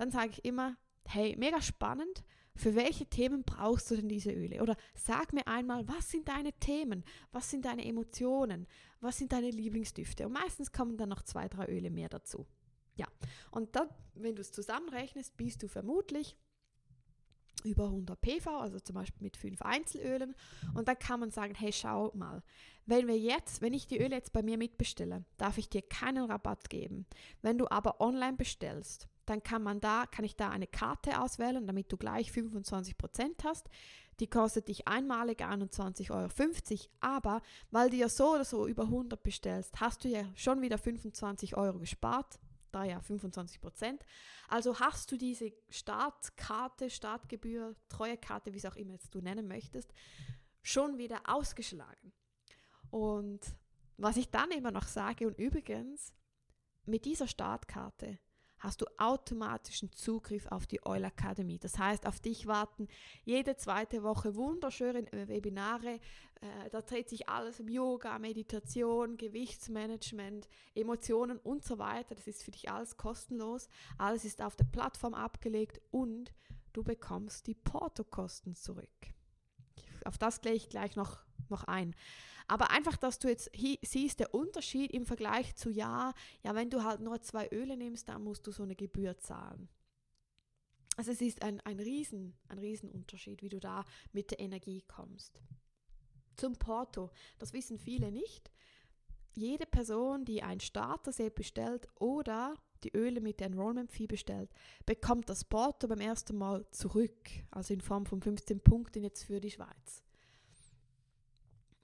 Dann 0.00 0.10
sage 0.10 0.30
ich 0.30 0.44
immer, 0.46 0.78
hey, 1.04 1.36
mega 1.36 1.60
spannend, 1.60 2.24
für 2.56 2.74
welche 2.74 3.04
Themen 3.04 3.44
brauchst 3.44 3.90
du 3.90 3.96
denn 3.96 4.08
diese 4.08 4.32
Öle? 4.32 4.62
Oder 4.62 4.74
sag 4.94 5.34
mir 5.34 5.46
einmal, 5.46 5.86
was 5.88 6.10
sind 6.10 6.26
deine 6.26 6.54
Themen? 6.54 7.04
Was 7.32 7.50
sind 7.50 7.66
deine 7.66 7.84
Emotionen? 7.84 8.66
Was 9.00 9.18
sind 9.18 9.30
deine 9.30 9.50
Lieblingsdüfte? 9.50 10.24
Und 10.24 10.32
meistens 10.32 10.72
kommen 10.72 10.96
dann 10.96 11.10
noch 11.10 11.20
zwei, 11.20 11.48
drei 11.48 11.66
Öle 11.66 11.90
mehr 11.90 12.08
dazu. 12.08 12.46
Ja, 12.94 13.08
und 13.50 13.76
dann, 13.76 13.90
wenn 14.14 14.36
du 14.36 14.40
es 14.40 14.52
zusammenrechnest, 14.52 15.36
bist 15.36 15.62
du 15.62 15.68
vermutlich 15.68 16.34
über 17.62 17.84
100 17.84 18.18
PV, 18.18 18.58
also 18.58 18.80
zum 18.80 18.94
Beispiel 18.94 19.22
mit 19.22 19.36
fünf 19.36 19.60
Einzelölen. 19.60 20.34
Und 20.72 20.88
dann 20.88 20.98
kann 20.98 21.20
man 21.20 21.30
sagen, 21.30 21.54
hey, 21.54 21.74
schau 21.74 22.10
mal, 22.14 22.42
wenn 22.86 23.06
wir 23.06 23.18
jetzt, 23.18 23.60
wenn 23.60 23.74
ich 23.74 23.86
die 23.86 23.98
Öle 23.98 24.16
jetzt 24.16 24.32
bei 24.32 24.42
mir 24.42 24.56
mitbestelle, 24.56 25.26
darf 25.36 25.58
ich 25.58 25.68
dir 25.68 25.82
keinen 25.82 26.24
Rabatt 26.24 26.70
geben. 26.70 27.04
Wenn 27.42 27.58
du 27.58 27.70
aber 27.70 28.00
online 28.00 28.38
bestellst, 28.38 29.10
dann 29.30 29.42
kann 29.42 29.62
man 29.62 29.80
da, 29.80 30.06
kann 30.06 30.24
ich 30.24 30.36
da 30.36 30.50
eine 30.50 30.66
Karte 30.66 31.20
auswählen, 31.20 31.66
damit 31.66 31.92
du 31.92 31.96
gleich 31.96 32.30
25% 32.30 33.44
hast. 33.44 33.68
Die 34.18 34.26
kostet 34.26 34.68
dich 34.68 34.88
einmalig 34.88 35.42
21,50 35.42 36.10
Euro, 36.10 36.90
aber 37.00 37.40
weil 37.70 37.90
du 37.90 37.96
ja 37.96 38.08
so 38.08 38.34
oder 38.34 38.44
so 38.44 38.66
über 38.66 38.84
100 38.84 39.22
bestellst, 39.22 39.80
hast 39.80 40.04
du 40.04 40.08
ja 40.08 40.24
schon 40.34 40.60
wieder 40.60 40.78
25 40.78 41.56
Euro 41.56 41.78
gespart. 41.78 42.38
Da 42.72 42.84
ja 42.84 43.00
25% 43.00 43.98
Also 44.48 44.78
hast 44.78 45.10
du 45.10 45.16
diese 45.16 45.52
Startkarte, 45.70 46.88
Startgebühr, 46.88 47.74
Treuekarte, 47.88 48.52
wie 48.52 48.58
es 48.58 48.66
auch 48.66 48.76
immer 48.76 48.92
jetzt 48.92 49.12
du 49.12 49.20
nennen 49.20 49.48
möchtest, 49.48 49.92
schon 50.62 50.98
wieder 50.98 51.20
ausgeschlagen. 51.24 52.12
Und 52.90 53.40
was 53.96 54.16
ich 54.16 54.30
dann 54.30 54.50
immer 54.52 54.70
noch 54.70 54.86
sage, 54.86 55.26
und 55.26 55.36
übrigens, 55.36 56.12
mit 56.84 57.04
dieser 57.04 57.26
Startkarte 57.26 58.18
hast 58.60 58.82
du 58.82 58.86
automatischen 58.98 59.90
Zugriff 59.92 60.46
auf 60.46 60.66
die 60.66 60.80
Oil 60.84 61.04
Academy. 61.04 61.58
Das 61.58 61.78
heißt, 61.78 62.06
auf 62.06 62.20
dich 62.20 62.46
warten 62.46 62.88
jede 63.24 63.56
zweite 63.56 64.02
Woche 64.02 64.36
wunderschöne 64.36 65.06
Webinare. 65.10 65.94
Äh, 66.40 66.70
da 66.70 66.80
dreht 66.82 67.08
sich 67.08 67.28
alles 67.28 67.58
um 67.58 67.68
Yoga, 67.68 68.18
Meditation, 68.18 69.16
Gewichtsmanagement, 69.16 70.48
Emotionen 70.74 71.38
und 71.38 71.64
so 71.64 71.78
weiter. 71.78 72.14
Das 72.14 72.26
ist 72.26 72.42
für 72.42 72.50
dich 72.50 72.70
alles 72.70 72.96
kostenlos. 72.96 73.68
Alles 73.98 74.24
ist 74.24 74.42
auf 74.42 74.56
der 74.56 74.66
Plattform 74.66 75.14
abgelegt 75.14 75.80
und 75.90 76.32
du 76.72 76.82
bekommst 76.82 77.46
die 77.46 77.54
Portokosten 77.54 78.54
zurück. 78.54 78.88
Auf 80.04 80.18
das 80.18 80.40
gehe 80.40 80.52
ich 80.52 80.68
gleich 80.68 80.96
noch, 80.96 81.18
noch 81.50 81.64
ein. 81.64 81.94
Aber 82.48 82.70
einfach, 82.70 82.96
dass 82.96 83.18
du 83.18 83.28
jetzt 83.28 83.50
siehst, 83.82 84.18
der 84.18 84.34
Unterschied 84.34 84.90
im 84.92 85.06
Vergleich 85.06 85.54
zu 85.54 85.70
ja, 85.70 86.12
ja, 86.42 86.54
wenn 86.54 86.68
du 86.68 86.82
halt 86.82 87.00
nur 87.00 87.20
zwei 87.22 87.48
Öle 87.52 87.76
nimmst, 87.76 88.08
dann 88.08 88.24
musst 88.24 88.46
du 88.46 88.50
so 88.50 88.64
eine 88.64 88.74
Gebühr 88.74 89.18
zahlen. 89.18 89.68
Also 90.96 91.12
es 91.12 91.20
ist 91.20 91.42
ein, 91.42 91.60
ein, 91.60 91.78
Riesen, 91.78 92.34
ein 92.48 92.58
Riesenunterschied, 92.58 93.42
wie 93.42 93.48
du 93.48 93.60
da 93.60 93.84
mit 94.12 94.32
der 94.32 94.40
Energie 94.40 94.82
kommst. 94.82 95.40
Zum 96.36 96.56
Porto, 96.56 97.10
das 97.38 97.52
wissen 97.52 97.78
viele 97.78 98.10
nicht. 98.10 98.50
Jede 99.34 99.66
Person, 99.66 100.24
die 100.24 100.42
ein 100.42 100.60
Starter-Set 100.60 101.36
bestellt 101.36 101.86
oder 102.00 102.54
die 102.82 102.94
Öle 102.96 103.20
mit 103.20 103.40
der 103.40 103.46
Enrollment-Fee 103.46 104.06
bestellt, 104.08 104.50
bekommt 104.86 105.28
das 105.28 105.44
Porto 105.44 105.86
beim 105.86 106.00
ersten 106.00 106.36
Mal 106.36 106.66
zurück, 106.70 107.30
also 107.50 107.72
in 107.72 107.80
Form 107.80 108.06
von 108.06 108.20
15 108.20 108.60
Punkten 108.60 109.04
jetzt 109.04 109.22
für 109.22 109.40
die 109.40 109.50
Schweiz. 109.50 110.02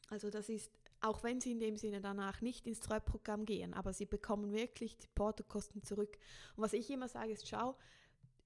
Also 0.09 0.31
das 0.31 0.49
ist, 0.49 0.71
auch 1.01 1.23
wenn 1.23 1.41
sie 1.41 1.53
in 1.53 1.61
dem 1.61 1.77
Sinne 1.77 2.01
danach 2.01 2.41
nicht 2.41 2.67
ins 2.67 2.81
Treuprogramm 2.81 3.45
gehen, 3.45 3.75
aber 3.75 3.93
sie 3.93 4.07
bekommen 4.07 4.53
wirklich 4.53 4.97
die 4.99 5.09
Portokosten 5.15 5.83
zurück. 5.83 6.17
Und 6.57 6.63
was 6.63 6.73
ich 6.73 6.91
immer 6.91 7.09
sage 7.09 7.33
ist, 7.33 7.49
schau, 7.49 7.77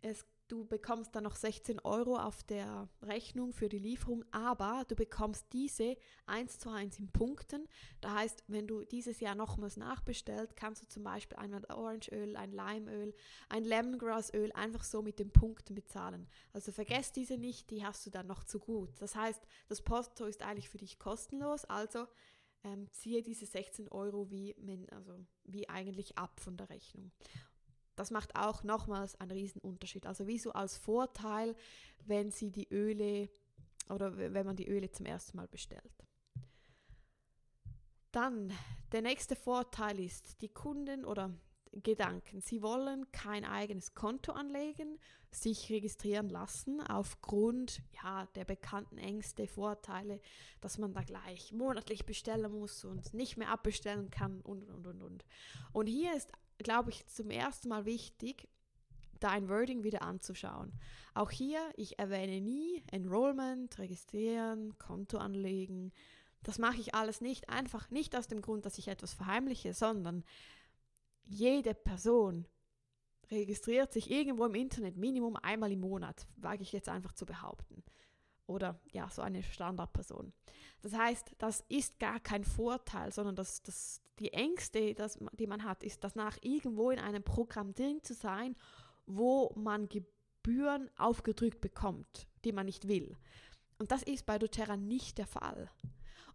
es 0.03 0.25
Du 0.51 0.65
bekommst 0.65 1.15
dann 1.15 1.23
noch 1.23 1.37
16 1.37 1.79
Euro 1.85 2.17
auf 2.17 2.43
der 2.43 2.89
Rechnung 3.03 3.53
für 3.53 3.69
die 3.69 3.79
Lieferung, 3.79 4.25
aber 4.33 4.85
du 4.89 4.97
bekommst 4.97 5.47
diese 5.53 5.97
eins 6.27 6.59
zu 6.59 6.71
eins 6.71 6.99
in 6.99 7.09
Punkten. 7.13 7.69
Das 8.01 8.11
heißt, 8.11 8.45
wenn 8.49 8.67
du 8.67 8.83
dieses 8.83 9.21
Jahr 9.21 9.37
nochmals 9.37 9.77
nachbestellst, 9.77 10.57
kannst 10.57 10.83
du 10.83 10.89
zum 10.89 11.05
Beispiel 11.05 11.39
einmal 11.39 11.65
Orangeöl, 11.67 12.35
ein 12.35 12.51
Limeöl, 12.51 13.15
ein 13.49 13.63
Lemongrassöl 13.63 14.51
einfach 14.51 14.83
so 14.83 15.03
mit 15.03 15.21
den 15.21 15.31
Punkten 15.31 15.77
bezahlen. 15.77 16.27
Also 16.53 16.73
vergesst 16.73 17.15
diese 17.15 17.39
nicht, 17.39 17.71
die 17.71 17.85
hast 17.85 18.05
du 18.07 18.11
dann 18.11 18.27
noch 18.27 18.43
zu 18.43 18.59
gut. 18.59 18.91
Das 19.01 19.15
heißt, 19.15 19.41
das 19.69 19.83
Posto 19.83 20.25
ist 20.25 20.43
eigentlich 20.43 20.69
für 20.69 20.79
dich 20.79 20.99
kostenlos, 20.99 21.65
also 21.67 22.09
ähm, 22.65 22.91
ziehe 22.91 23.23
diese 23.23 23.47
16 23.47 23.89
Euro 23.89 24.31
wie, 24.31 24.57
also 24.91 25.25
wie 25.45 25.69
eigentlich 25.69 26.19
ab 26.19 26.41
von 26.41 26.57
der 26.57 26.71
Rechnung. 26.71 27.13
Das 28.01 28.11
macht 28.11 28.35
auch 28.35 28.63
nochmals 28.65 29.21
einen 29.21 29.33
riesen 29.33 29.61
Unterschied. 29.61 30.07
Also 30.07 30.27
wie 30.27 30.39
so 30.39 30.55
als 30.55 30.79
Vorteil, 30.79 31.55
wenn 32.07 32.31
sie 32.31 32.51
die 32.51 32.67
Öle 32.73 33.29
oder 33.91 34.17
wenn 34.17 34.47
man 34.47 34.57
die 34.57 34.67
Öle 34.67 34.91
zum 34.91 35.05
ersten 35.05 35.37
Mal 35.37 35.49
bestellt. 35.49 36.07
Dann 38.11 38.55
der 38.93 39.03
nächste 39.03 39.37
Vorteil 39.37 40.01
ist, 40.01 40.41
die 40.41 40.49
Kunden 40.49 41.05
oder 41.05 41.31
Gedanken. 41.73 42.41
Sie 42.41 42.63
wollen 42.63 43.13
kein 43.13 43.45
eigenes 43.45 43.93
Konto 43.93 44.33
anlegen, 44.33 44.99
sich 45.31 45.71
registrieren 45.71 46.31
lassen 46.31 46.81
aufgrund 46.81 47.83
ja, 48.03 48.25
der 48.35 48.47
bekannten 48.47 48.97
Ängste, 48.97 49.47
Vorteile, 49.47 50.23
dass 50.63 50.79
man 50.79 50.95
da 50.95 51.03
gleich 51.03 51.53
monatlich 51.53 52.07
bestellen 52.07 52.51
muss 52.51 52.83
und 52.83 53.13
nicht 53.13 53.37
mehr 53.37 53.51
abbestellen 53.51 54.11
kann 54.11 54.41
und, 54.41 54.71
und, 54.71 54.87
und, 54.87 55.03
und. 55.03 55.25
Und 55.75 55.87
hier 55.87 56.17
ist 56.17 56.33
glaube 56.63 56.91
ich, 56.91 57.07
zum 57.07 57.31
ersten 57.31 57.69
Mal 57.69 57.85
wichtig, 57.85 58.49
dein 59.19 59.49
Wording 59.49 59.83
wieder 59.85 60.03
anzuschauen. 60.03 60.73
Auch 61.15 61.31
hier, 61.31 61.61
ich 61.77 61.99
erwähne 61.99 62.41
nie 62.41 62.83
Enrollment, 62.91 63.79
registrieren, 63.79 64.77
Konto 64.79 65.19
anlegen. 65.19 65.93
Das 66.43 66.59
mache 66.59 66.81
ich 66.81 66.95
alles 66.95 67.21
nicht, 67.21 67.51
einfach 67.51 67.91
nicht 67.91 68.17
aus 68.17 68.29
dem 68.29 68.41
Grund, 68.41 68.65
dass 68.65 68.79
ich 68.79 68.89
etwas 68.89 69.13
verheimliche, 69.13 69.75
sondern 69.75 70.25
jede 71.27 71.75
Person 71.75 72.47
registriert 73.31 73.93
sich 73.93 74.11
irgendwo 74.11 74.47
im 74.47 74.55
Internet 74.55 74.97
Minimum 74.97 75.37
einmal 75.37 75.71
im 75.71 75.81
Monat, 75.81 76.27
wage 76.37 76.63
ich 76.63 76.73
jetzt 76.73 76.89
einfach 76.89 77.13
zu 77.13 77.27
behaupten. 77.27 77.85
Oder 78.47 78.81
ja, 78.91 79.09
so 79.09 79.23
eine 79.23 79.43
Standardperson. 79.45 80.33
Das 80.83 80.93
heißt, 80.95 81.37
das 81.39 81.61
ist 81.69 82.01
gar 82.01 82.19
kein 82.19 82.43
Vorteil, 82.43 83.13
sondern 83.13 83.37
das, 83.37 83.63
das, 83.63 84.03
die 84.21 84.33
Ängste, 84.33 84.95
das, 84.95 85.19
die 85.33 85.47
man 85.47 85.65
hat, 85.65 85.83
ist 85.83 86.05
danach 86.05 86.39
irgendwo 86.43 86.91
in 86.91 86.99
einem 86.99 87.23
Programm 87.23 87.75
drin 87.75 88.03
zu 88.03 88.15
sein, 88.15 88.55
wo 89.07 89.53
man 89.57 89.89
Gebühren 89.89 90.91
aufgedrückt 90.97 91.61
bekommt, 91.61 92.29
die 92.45 92.53
man 92.53 92.67
nicht 92.67 92.87
will. 92.87 93.17
Und 93.79 93.91
das 93.91 94.03
ist 94.03 94.27
bei 94.27 94.39
doTERRA 94.39 94.77
nicht 94.77 95.19
der 95.19 95.27
Fall. 95.27 95.71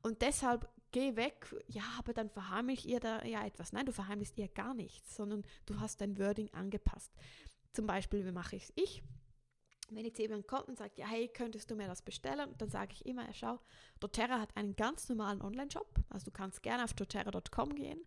Und 0.02 0.22
deshalb 0.22 0.68
geh 0.92 1.16
weg, 1.16 1.54
ja, 1.68 1.84
aber 2.00 2.14
dann 2.14 2.30
verheimlicht 2.30 2.86
ihr 2.86 3.00
da 3.00 3.24
ja 3.24 3.46
etwas. 3.46 3.72
Nein, 3.72 3.86
du 3.86 3.92
verheimlichst 3.92 4.38
ihr 4.38 4.48
gar 4.48 4.74
nichts, 4.74 5.16
sondern 5.16 5.44
du 5.66 5.80
hast 5.80 6.02
dein 6.02 6.18
Wording 6.18 6.52
angepasst. 6.54 7.12
Zum 7.74 7.86
Beispiel, 7.86 8.26
wie 8.26 8.32
mache 8.32 8.56
ich 8.56 8.64
es? 8.64 8.74
Ich 8.76 9.04
wenn 9.90 10.06
jetzt 10.06 10.20
jemand 10.20 10.48
kommt 10.48 10.68
und 10.68 10.78
sagt, 10.78 10.98
ja, 10.98 11.08
hey, 11.08 11.28
könntest 11.28 11.70
du 11.70 11.76
mir 11.76 11.88
das 11.88 12.02
bestellen? 12.02 12.56
Dann 12.58 12.70
sage 12.70 12.94
ich 12.94 13.06
immer, 13.06 13.26
ja, 13.26 13.34
schau, 13.34 13.60
doTERRA 14.00 14.40
hat 14.40 14.56
einen 14.58 14.76
ganz 14.76 15.10
normalen 15.10 15.42
Online-Shop. 15.42 16.00
Also 16.10 16.26
du 16.26 16.32
kannst 16.32 16.64
gerne 16.64 16.84
auf 16.84 16.94
doTERRA.com 16.94 17.76
gehen. 17.76 18.06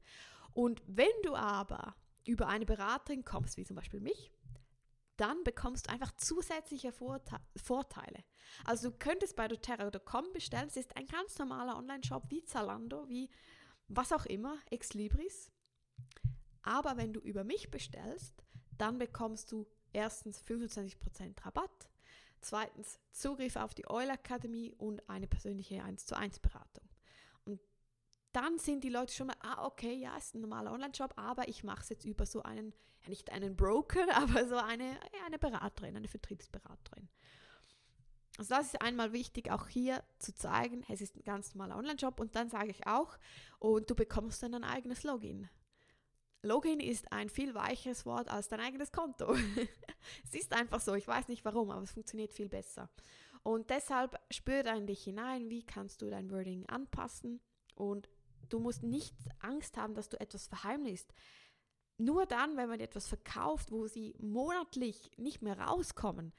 Und 0.53 0.83
wenn 0.87 1.07
du 1.23 1.35
aber 1.35 1.95
über 2.27 2.49
eine 2.49 2.67
Beraterin 2.67 3.25
kommst, 3.25 3.57
wie 3.57 3.65
zum 3.65 3.77
Beispiel 3.77 4.01
mich, 4.01 4.33
dann 5.17 5.43
bekommst 5.45 5.87
du 5.87 5.93
einfach 5.93 6.13
zusätzliche 6.17 6.93
Vorte 6.93 7.41
Vorteile. 7.57 8.25
Also 8.65 8.91
du 8.91 8.97
könntest 8.97 9.37
bei 9.37 9.49
doTERRA.com 9.49 10.33
bestellen. 10.33 10.69
Es 10.69 10.77
ist 10.77 10.97
ein 10.97 11.07
ganz 11.07 11.39
normaler 11.39 11.77
Online-Shop 11.77 12.25
wie 12.29 12.45
Zalando, 12.45 13.09
wie 13.09 13.31
was 13.89 14.13
auch 14.13 14.27
immer, 14.27 14.59
Exlibris. 14.71 15.51
Aber 16.63 16.97
wenn 16.97 17.13
du 17.13 17.21
über 17.21 17.45
mich 17.45 17.71
bestellst, 17.71 18.45
dann 18.77 18.99
bekommst 18.99 19.51
du 19.53 19.67
erstens 19.93 20.43
25% 20.43 21.45
Rabatt, 21.45 21.91
zweitens 22.41 22.99
Zugriff 23.11 23.57
auf 23.57 23.75
die 23.75 23.89
Oil 23.89 24.11
Akademie 24.11 24.73
und 24.79 25.09
eine 25.09 25.27
persönliche 25.27 25.83
1 25.83 26.07
zu 26.07 26.17
1 26.17 26.41
Beratung. 26.41 26.89
Und 27.45 27.61
dann 28.33 28.59
sind 28.59 28.85
die 28.85 28.91
Leute 28.91 29.15
schon 29.15 29.29
mal, 29.29 29.37
ah, 29.41 29.67
okay, 29.67 29.95
ja, 29.95 30.17
ist 30.17 30.35
ein 30.35 30.41
normaler 30.41 30.73
Online-Shop, 30.73 31.15
aber 31.17 31.49
ich 31.49 31.65
mache 31.65 31.83
es 31.83 31.89
jetzt 31.89 32.05
über 32.05 32.27
so 32.27 32.43
einen, 32.43 32.73
ja 33.03 33.09
nicht 33.09 33.31
einen 33.33 33.57
Broker, 33.57 34.07
aber 34.15 34.47
so 34.47 34.57
eine, 34.57 34.99
eine 35.27 35.39
Beraterin, 35.39 35.97
eine 35.97 36.09
Vertriebsberaterin. 36.09 37.09
Also 38.39 38.55
das 38.55 38.67
ist 38.69 38.83
einmal 38.83 39.13
wichtig, 39.13 39.51
auch 39.51 39.67
hier 39.67 40.05
zu 40.21 40.33
zeigen, 40.33 40.85
es 40.89 41.01
ist 41.01 41.17
ein 41.17 41.25
ganz 41.25 41.55
normaler 41.55 41.77
Online-Shop 41.77 42.21
und 42.21 42.37
dann 42.37 42.49
sage 42.49 42.71
ich 42.71 42.87
auch, 42.87 43.19
und 43.59 43.91
du 43.91 43.97
bekommst 43.97 44.45
dann 44.45 44.55
ein 44.55 44.63
eigenes 44.63 45.03
Login. 45.03 45.49
Login 46.43 46.81
ist 46.81 47.13
ein 47.13 47.29
viel 47.29 47.55
weicheres 47.55 48.07
Wort 48.07 48.29
als 48.29 48.49
dein 48.49 48.61
eigenes 48.61 48.93
Konto. 48.93 49.35
es 50.25 50.35
ist 50.35 50.53
einfach 50.53 50.81
so, 50.81 50.95
ich 50.95 51.09
weiß 51.09 51.29
nicht 51.29 51.45
warum, 51.45 51.71
aber 51.71 51.83
es 51.83 51.93
funktioniert 51.93 52.33
viel 52.33 52.49
besser. 52.49 52.89
Und 53.43 53.71
deshalb 53.71 54.19
spür 54.31 54.63
da 54.63 54.75
in 54.75 54.87
dich 54.87 55.03
hinein, 55.03 55.49
wie 55.49 55.65
kannst 55.65 56.03
du 56.03 56.11
dein 56.11 56.31
Wording 56.31 56.67
anpassen 56.67 57.41
und 57.75 58.09
du 58.49 58.61
musst 58.61 58.83
nicht 58.83 59.15
Angst 59.41 59.77
haben, 59.77 59.95
dass 59.95 60.09
du 60.09 60.21
etwas 60.21 60.47
verheimlichst. 60.47 61.13
Nur 61.99 62.27
dann, 62.27 62.57
wenn 62.57 62.69
man 62.69 62.81
etwas 62.81 63.09
verkauft, 63.09 63.73
wo 63.73 63.87
sie 63.87 64.15
monatlich 64.21 65.11
nicht 65.17 65.43
mehr 65.43 65.59
rauskommen, 65.59 66.33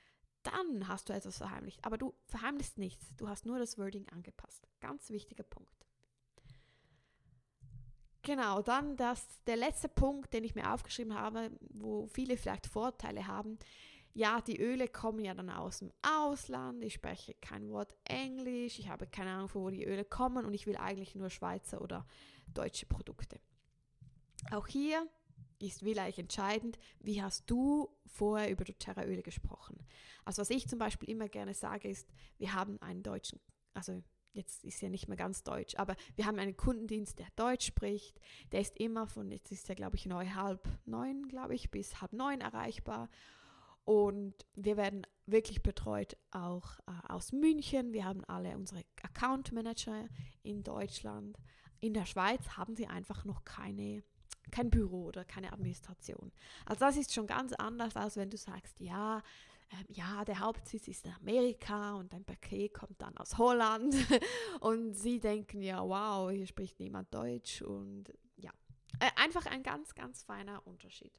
dann 0.44 0.88
hast 0.88 1.10
du 1.10 1.14
etwas 1.14 1.38
verheimlicht. 1.38 1.84
Aber 1.84 1.98
du 1.98 2.14
verheimlichst 2.26 2.78
nichts, 2.78 3.14
du 3.18 3.28
hast 3.28 3.46
nur 3.46 3.60
das 3.60 3.78
Wording 3.78 4.08
angepasst. 4.10 4.68
Ganz 4.80 5.10
wichtiger 5.10 5.44
Punkt. 5.44 5.79
Genau, 8.30 8.62
dann 8.62 8.96
das, 8.96 9.26
der 9.48 9.56
letzte 9.56 9.90
Punkt, 9.90 10.36
den 10.36 10.44
ich 10.44 10.54
mir 10.54 10.72
aufgeschrieben 10.72 11.16
habe, 11.16 11.50
wo 11.72 12.06
viele 12.06 12.38
vielleicht 12.38 12.68
Vorteile 12.68 13.26
haben. 13.26 13.58
Ja, 14.14 14.40
die 14.40 14.62
Öle 14.62 14.88
kommen 14.88 15.26
ja 15.26 15.34
dann 15.34 15.50
aus 15.50 15.80
dem 15.80 15.92
Ausland, 16.04 16.84
ich 16.84 16.94
spreche 16.94 17.34
kein 17.42 17.72
Wort 17.72 17.96
Englisch, 18.04 18.78
ich 18.78 18.88
habe 18.88 19.08
keine 19.08 19.32
Ahnung, 19.32 19.50
von 19.50 19.64
wo 19.64 19.72
die 19.72 19.84
Öle 19.84 20.06
kommen 20.06 20.46
und 20.46 20.54
ich 20.54 20.68
will 20.68 20.78
eigentlich 20.78 21.16
nur 21.16 21.32
Schweizer 21.32 21.82
oder 21.82 22.06
deutsche 22.54 22.86
Produkte. 22.86 23.40
Auch 24.52 24.68
hier 24.68 25.08
ist 25.58 25.80
vielleicht 25.80 26.20
entscheidend, 26.20 26.78
wie 27.00 27.24
hast 27.24 27.50
du 27.50 27.90
vorher 28.06 28.52
über 28.52 28.64
doTERRA-Öle 28.64 29.24
gesprochen. 29.24 29.84
Also 30.24 30.42
was 30.42 30.52
ich 30.52 30.68
zum 30.68 30.78
Beispiel 30.78 31.10
immer 31.10 31.30
gerne 31.30 31.56
sage 31.56 31.90
ist, 31.90 32.08
wir 32.38 32.54
haben 32.54 32.80
einen 32.80 33.02
deutschen, 33.02 33.40
also 33.74 34.04
jetzt 34.32 34.64
ist 34.64 34.82
ja 34.82 34.90
nicht 34.90 35.08
mehr 35.08 35.18
ganz 35.18 35.44
deutsch, 35.44 35.76
aber 35.78 35.96
wir 36.16 36.26
haben 36.26 36.40
einen 36.40 36.58
Kundendienst, 36.58 37.20
der 37.20 37.28
Deutsch 37.36 37.68
spricht. 37.68 38.20
Der 38.52 38.62
ist 38.62 38.78
immer 38.78 39.08
von, 39.08 39.32
jetzt 39.32 39.52
ist 39.52 39.70
er 39.70 39.76
glaube 39.76 39.96
ich 39.96 40.06
neu 40.06 40.28
halb 40.28 40.68
neun, 40.86 41.28
glaube 41.28 41.56
ich, 41.56 41.72
bis 41.72 42.02
halb 42.02 42.14
neun 42.14 42.42
erreichbar. 42.42 43.10
Und 43.86 44.36
wir 44.56 44.78
werden 44.78 45.08
wirklich 45.26 45.64
betreut 45.64 46.16
auch 46.32 46.80
äh, 46.82 47.12
aus 47.12 47.32
München. 47.32 47.92
Wir 47.92 48.06
haben 48.06 48.24
alle 48.26 48.56
unsere 48.56 48.84
Account 49.02 49.52
Manager 49.52 50.08
in 50.44 50.64
Deutschland. 50.64 51.38
In 51.80 51.94
der 51.94 52.06
Schweiz 52.06 52.50
haben 52.50 52.76
sie 52.76 52.86
einfach 52.86 53.26
noch 53.26 53.46
keine, 53.46 54.04
kein 54.52 54.70
Büro 54.70 55.06
oder 55.06 55.26
keine 55.26 55.54
Administration. 55.54 56.32
Also 56.66 56.82
das 56.82 56.98
ist 56.98 57.14
schon 57.14 57.26
ganz 57.26 57.54
anders, 57.54 57.96
als 57.96 58.16
wenn 58.16 58.30
du 58.30 58.38
sagst, 58.38 58.80
ja, 58.80 59.24
ähm, 59.72 59.86
ja, 59.90 60.26
der 60.26 60.40
Hauptsitz 60.40 60.88
ist 60.88 61.06
in 61.06 61.14
Amerika 61.14 61.96
und 61.96 62.14
dein 62.14 62.26
Paket 62.26 62.74
kommt 62.74 63.02
dann 63.02 63.18
aus 63.18 63.38
Holland 63.38 63.96
und 64.62 64.94
sie 64.94 65.20
denken 65.20 65.62
ja, 65.62 65.82
wow, 65.82 66.32
hier 66.32 66.48
spricht 66.48 66.80
niemand 66.80 67.14
Deutsch 67.14 67.62
und 67.62 68.06
ja, 68.38 68.52
äh, 69.00 69.10
einfach 69.16 69.46
ein 69.46 69.64
ganz, 69.64 69.94
ganz 69.96 70.24
feiner 70.24 70.66
Unterschied. 70.66 71.14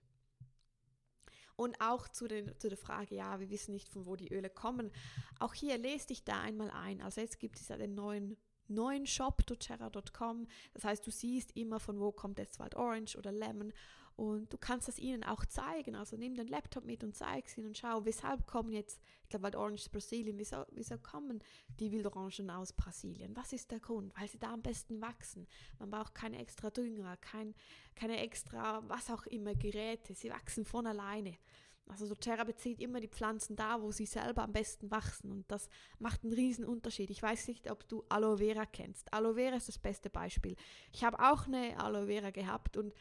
Und 1.57 1.79
auch 1.81 2.09
zu, 2.09 2.27
den, 2.27 2.59
zu 2.59 2.71
der 2.71 2.79
Frage, 2.79 3.15
ja, 3.15 3.39
wir 3.39 3.51
wissen 3.51 3.73
nicht, 3.73 3.91
von 3.91 4.07
wo 4.07 4.17
die 4.17 4.33
Öle 4.33 4.49
kommen. 4.49 4.91
Auch 5.39 5.53
hier 5.53 5.77
lese 5.77 6.07
dich 6.07 6.25
da 6.25 6.41
einmal 6.41 6.71
ein. 6.71 7.03
Also 7.03 7.21
jetzt 7.21 7.39
gibt 7.39 7.61
es 7.61 7.69
ja 7.69 7.77
den 7.77 7.95
neuen 7.95 8.39
neuen 8.71 9.07
Shop 9.07 9.45
doterra.com. 9.47 10.47
Das 10.73 10.85
heißt, 10.85 11.07
du 11.07 11.11
siehst 11.11 11.57
immer, 11.57 11.81
von 11.81 12.01
wo 12.01 12.13
kommt 12.13 12.39
jetzt 12.39 12.59
Wild 12.59 12.77
Orange 12.77 13.19
oder 13.19 13.33
Lemon 13.33 13.73
und 14.21 14.53
du 14.53 14.59
kannst 14.59 14.87
das 14.87 14.99
ihnen 14.99 15.25
auch 15.25 15.47
zeigen. 15.47 15.97
Also 15.97 16.15
nimm 16.19 16.35
den 16.35 16.47
Laptop 16.47 16.85
mit 16.85 17.03
und 17.03 17.17
zeig 17.17 17.47
es 17.47 17.57
ihnen 17.57 17.69
und 17.69 17.79
schau, 17.79 18.05
weshalb 18.05 18.47
kommen 18.47 18.71
jetzt, 18.71 19.01
ich 19.23 19.31
glaube, 19.31 19.57
Orange 19.57 19.81
ist 19.81 19.93
Brasilien, 19.93 20.37
wieso, 20.37 20.67
wieso 20.73 20.99
kommen 20.99 21.43
die 21.79 21.91
Wildorangen 21.91 22.51
aus 22.51 22.75
Brasilien? 22.75 23.35
Was 23.35 23.55
ist 23.55 23.71
der 23.71 23.81
Grund? 23.81 24.13
Weil 24.19 24.29
sie 24.29 24.39
da 24.39 24.53
am 24.53 24.61
besten 24.61 25.01
wachsen. 25.01 25.47
Man 25.79 25.91
braucht 25.91 26.15
keine 26.15 26.39
extra 26.39 26.69
Dünger, 26.69 27.17
kein, 27.17 27.55
keine 27.95 28.19
extra, 28.21 28.87
was 28.87 29.09
auch 29.09 29.25
immer, 29.25 29.55
Geräte. 29.55 30.13
Sie 30.13 30.29
wachsen 30.29 30.67
von 30.67 30.87
alleine. 30.87 31.39
Also 31.87 32.07
doTERRA 32.07 32.45
bezieht 32.45 32.79
immer 32.79 33.01
die 33.01 33.09
Pflanzen 33.09 33.57
da, 33.57 33.81
wo 33.81 33.91
sie 33.91 34.05
selber 34.05 34.43
am 34.43 34.53
besten 34.53 34.91
wachsen 34.91 35.33
und 35.33 35.51
das 35.51 35.71
macht 35.99 36.25
einen 36.25 36.35
riesen 36.35 36.67
Unterschied. 36.67 37.09
Ich 37.09 37.23
weiß 37.23 37.49
nicht, 37.49 37.71
ob 37.71 37.89
du 37.89 38.05
Aloe 38.11 38.37
Vera 38.37 38.67
kennst. 38.67 39.13
Aloe 39.15 39.35
Vera 39.35 39.57
ist 39.57 39.69
das 39.69 39.79
beste 39.79 40.11
Beispiel. 40.11 40.57
Ich 40.93 41.05
habe 41.05 41.19
auch 41.19 41.47
eine 41.47 41.81
Aloe 41.81 42.07
Vera 42.07 42.31
gehabt 42.31 42.77
und 42.77 42.93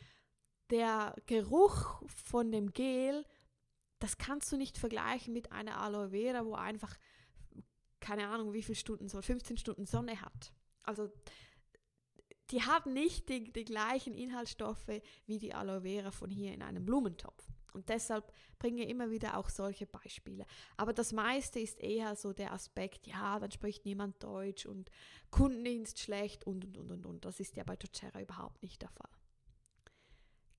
der 0.69 1.15
Geruch 1.25 2.01
von 2.07 2.51
dem 2.51 2.71
Gel, 2.71 3.25
das 3.99 4.17
kannst 4.17 4.51
du 4.51 4.57
nicht 4.57 4.77
vergleichen 4.77 5.33
mit 5.33 5.51
einer 5.51 5.79
Aloe 5.81 6.09
Vera, 6.09 6.45
wo 6.45 6.53
einfach 6.53 6.97
keine 7.99 8.27
Ahnung, 8.29 8.53
wie 8.53 8.63
viele 8.63 8.75
Stunden, 8.75 9.09
so 9.09 9.21
15 9.21 9.57
Stunden 9.57 9.85
Sonne 9.85 10.21
hat. 10.21 10.53
Also 10.83 11.11
die 12.51 12.63
haben 12.63 12.93
nicht 12.93 13.29
die, 13.29 13.51
die 13.51 13.65
gleichen 13.65 14.13
Inhaltsstoffe 14.15 14.89
wie 15.25 15.37
die 15.37 15.53
Aloe 15.53 15.81
Vera 15.81 16.11
von 16.11 16.31
hier 16.31 16.53
in 16.53 16.61
einem 16.61 16.85
Blumentopf. 16.85 17.51
Und 17.73 17.89
deshalb 17.89 18.33
bringe 18.57 18.83
ich 18.83 18.89
immer 18.89 19.11
wieder 19.11 19.37
auch 19.37 19.49
solche 19.49 19.85
Beispiele. 19.85 20.45
Aber 20.75 20.91
das 20.91 21.11
meiste 21.11 21.59
ist 21.59 21.79
eher 21.79 22.15
so 22.15 22.33
der 22.33 22.51
Aspekt, 22.51 23.05
ja, 23.05 23.39
dann 23.39 23.51
spricht 23.51 23.85
niemand 23.85 24.23
Deutsch 24.23 24.65
und 24.65 24.89
Kundendienst 25.29 25.99
schlecht 25.99 26.47
und 26.47 26.65
und 26.65 26.77
und 26.77 26.91
und 26.91 27.05
und. 27.05 27.25
Das 27.25 27.39
ist 27.39 27.55
ja 27.55 27.63
bei 27.63 27.75
doTERRA 27.75 28.21
überhaupt 28.21 28.63
nicht 28.63 28.81
der 28.81 28.89
Fall. 28.89 29.18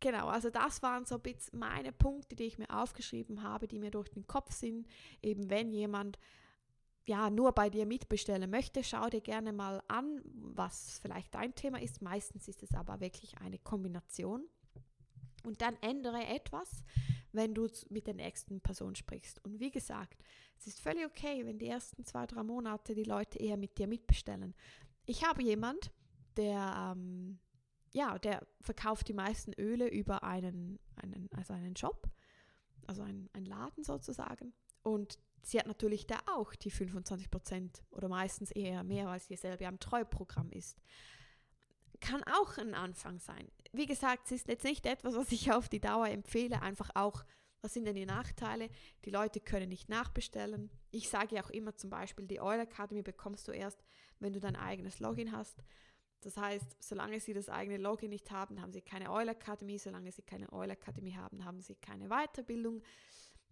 Genau, 0.01 0.29
also 0.29 0.49
das 0.49 0.83
waren 0.83 1.05
so 1.05 1.17
ein 1.17 1.21
bisschen 1.21 1.59
meine 1.59 1.93
Punkte, 1.93 2.35
die 2.35 2.45
ich 2.45 2.59
mir 2.59 2.71
aufgeschrieben 2.71 3.43
habe, 3.43 3.69
die 3.69 3.79
mir 3.79 3.91
durch 3.91 4.09
den 4.09 4.27
Kopf 4.27 4.53
sind. 4.53 4.89
Eben 5.23 5.51
wenn 5.51 5.71
jemand 5.71 6.19
ja 7.05 7.29
nur 7.29 7.53
bei 7.53 7.69
dir 7.69 7.85
mitbestellen 7.85 8.51
möchte, 8.51 8.83
schau 8.83 9.11
dir 9.11 9.21
gerne 9.21 9.53
mal 9.53 9.83
an, 9.89 10.23
was 10.25 10.99
vielleicht 11.01 11.35
dein 11.35 11.55
Thema 11.55 11.81
ist. 11.81 12.01
Meistens 12.01 12.49
ist 12.49 12.63
es 12.63 12.75
aber 12.75 13.01
wirklich 13.01 13.39
eine 13.39 13.59
Kombination. 13.59 14.49
Und 15.45 15.61
dann 15.61 15.77
ändere 15.83 16.27
etwas, 16.27 16.83
wenn 17.33 17.55
du 17.55 17.69
mit 17.91 18.07
der 18.07 18.15
nächsten 18.15 18.61
Person 18.61 18.95
sprichst. 18.95 19.45
Und 19.45 19.61
wie 19.61 19.71
gesagt, 19.71 20.23
es 20.59 20.67
ist 20.67 20.81
völlig 20.81 21.07
okay, 21.07 21.45
wenn 21.45 21.59
die 21.59 21.69
ersten 21.69 22.05
zwei, 22.05 22.27
drei 22.27 22.43
Monate 22.43 22.95
die 22.95 23.05
Leute 23.05 23.39
eher 23.39 23.57
mit 23.57 23.79
dir 23.79 23.87
mitbestellen. 23.87 24.55
Ich 25.07 25.25
habe 25.27 25.43
jemand, 25.43 25.91
der 26.37 26.95
ähm, 26.97 27.39
ja, 27.93 28.19
der 28.19 28.47
verkauft 28.61 29.09
die 29.09 29.15
meisten 29.15 29.53
Öle 29.55 29.89
über 29.89 30.23
einen, 30.23 30.79
einen, 30.97 31.29
also 31.33 31.53
einen 31.53 31.77
Shop, 31.77 32.09
also 32.87 33.03
einen, 33.03 33.29
einen 33.33 33.47
Laden 33.47 33.85
sozusagen. 33.85 34.53
Und 34.83 35.19
sie 35.43 35.59
hat 35.59 35.67
natürlich 35.67 36.07
da 36.07 36.19
auch 36.35 36.55
die 36.55 36.71
25 36.71 37.31
Prozent 37.31 37.83
oder 37.91 38.09
meistens 38.09 38.51
eher 38.51 38.85
mehr, 38.85 39.07
weil 39.07 39.21
sie 39.21 39.37
selber 39.37 39.67
am 39.67 39.81
Treuprogramm 39.81 40.51
ist. 40.51 40.79
Kann 42.01 42.23
auch 42.25 42.57
ein 42.59 42.75
Anfang 42.75 43.19
sein. 43.19 43.51
Wie 43.73 43.87
gesagt, 43.87 44.27
es 44.27 44.33
ist 44.33 44.49
jetzt 44.49 44.65
nicht 44.65 44.87
etwas, 44.87 45.15
was 45.15 45.33
ich 45.33 45.53
auf 45.53 45.69
die 45.69 45.81
Dauer 45.81 46.09
empfehle, 46.09 46.63
einfach 46.63 46.91
auch, 46.95 47.25
was 47.63 47.75
sind 47.75 47.85
denn 47.85 47.97
die 47.97 48.07
Nachteile? 48.07 48.71
Die 49.05 49.11
Leute 49.11 49.39
können 49.39 49.69
nicht 49.69 49.91
nachbestellen. 49.91 50.71
Ich 50.91 51.11
sage 51.11 51.35
ja 51.35 51.45
auch 51.45 51.51
immer 51.51 51.77
zum 51.77 51.91
Beispiel, 51.91 52.27
die 52.27 52.41
Oil 52.41 52.61
Academy 52.61 53.03
bekommst 53.03 53.49
du 53.49 53.53
erst, 53.53 53.85
wenn 54.19 54.33
du 54.33 54.41
dein 54.41 54.57
eigenes 54.57 54.99
Login 54.99 55.33
hast. 55.33 55.63
Das 56.21 56.37
heißt, 56.37 56.83
solange 56.83 57.21
Sie 57.21 57.33
das 57.33 57.49
eigene 57.49 57.79
Login 57.79 58.11
nicht 58.11 58.31
haben, 58.31 58.61
haben 58.61 58.73
Sie 58.73 58.83
keine 58.83 59.11
Oil 59.11 59.29
Academy. 59.29 59.79
Solange 59.79 60.13
Sie 60.13 60.23
keine 60.23 60.53
Oil 60.53 60.71
Academy 60.71 61.13
haben, 61.13 61.45
haben 61.45 61.61
Sie 61.61 61.75
keine 61.77 62.09
Weiterbildung. 62.09 62.83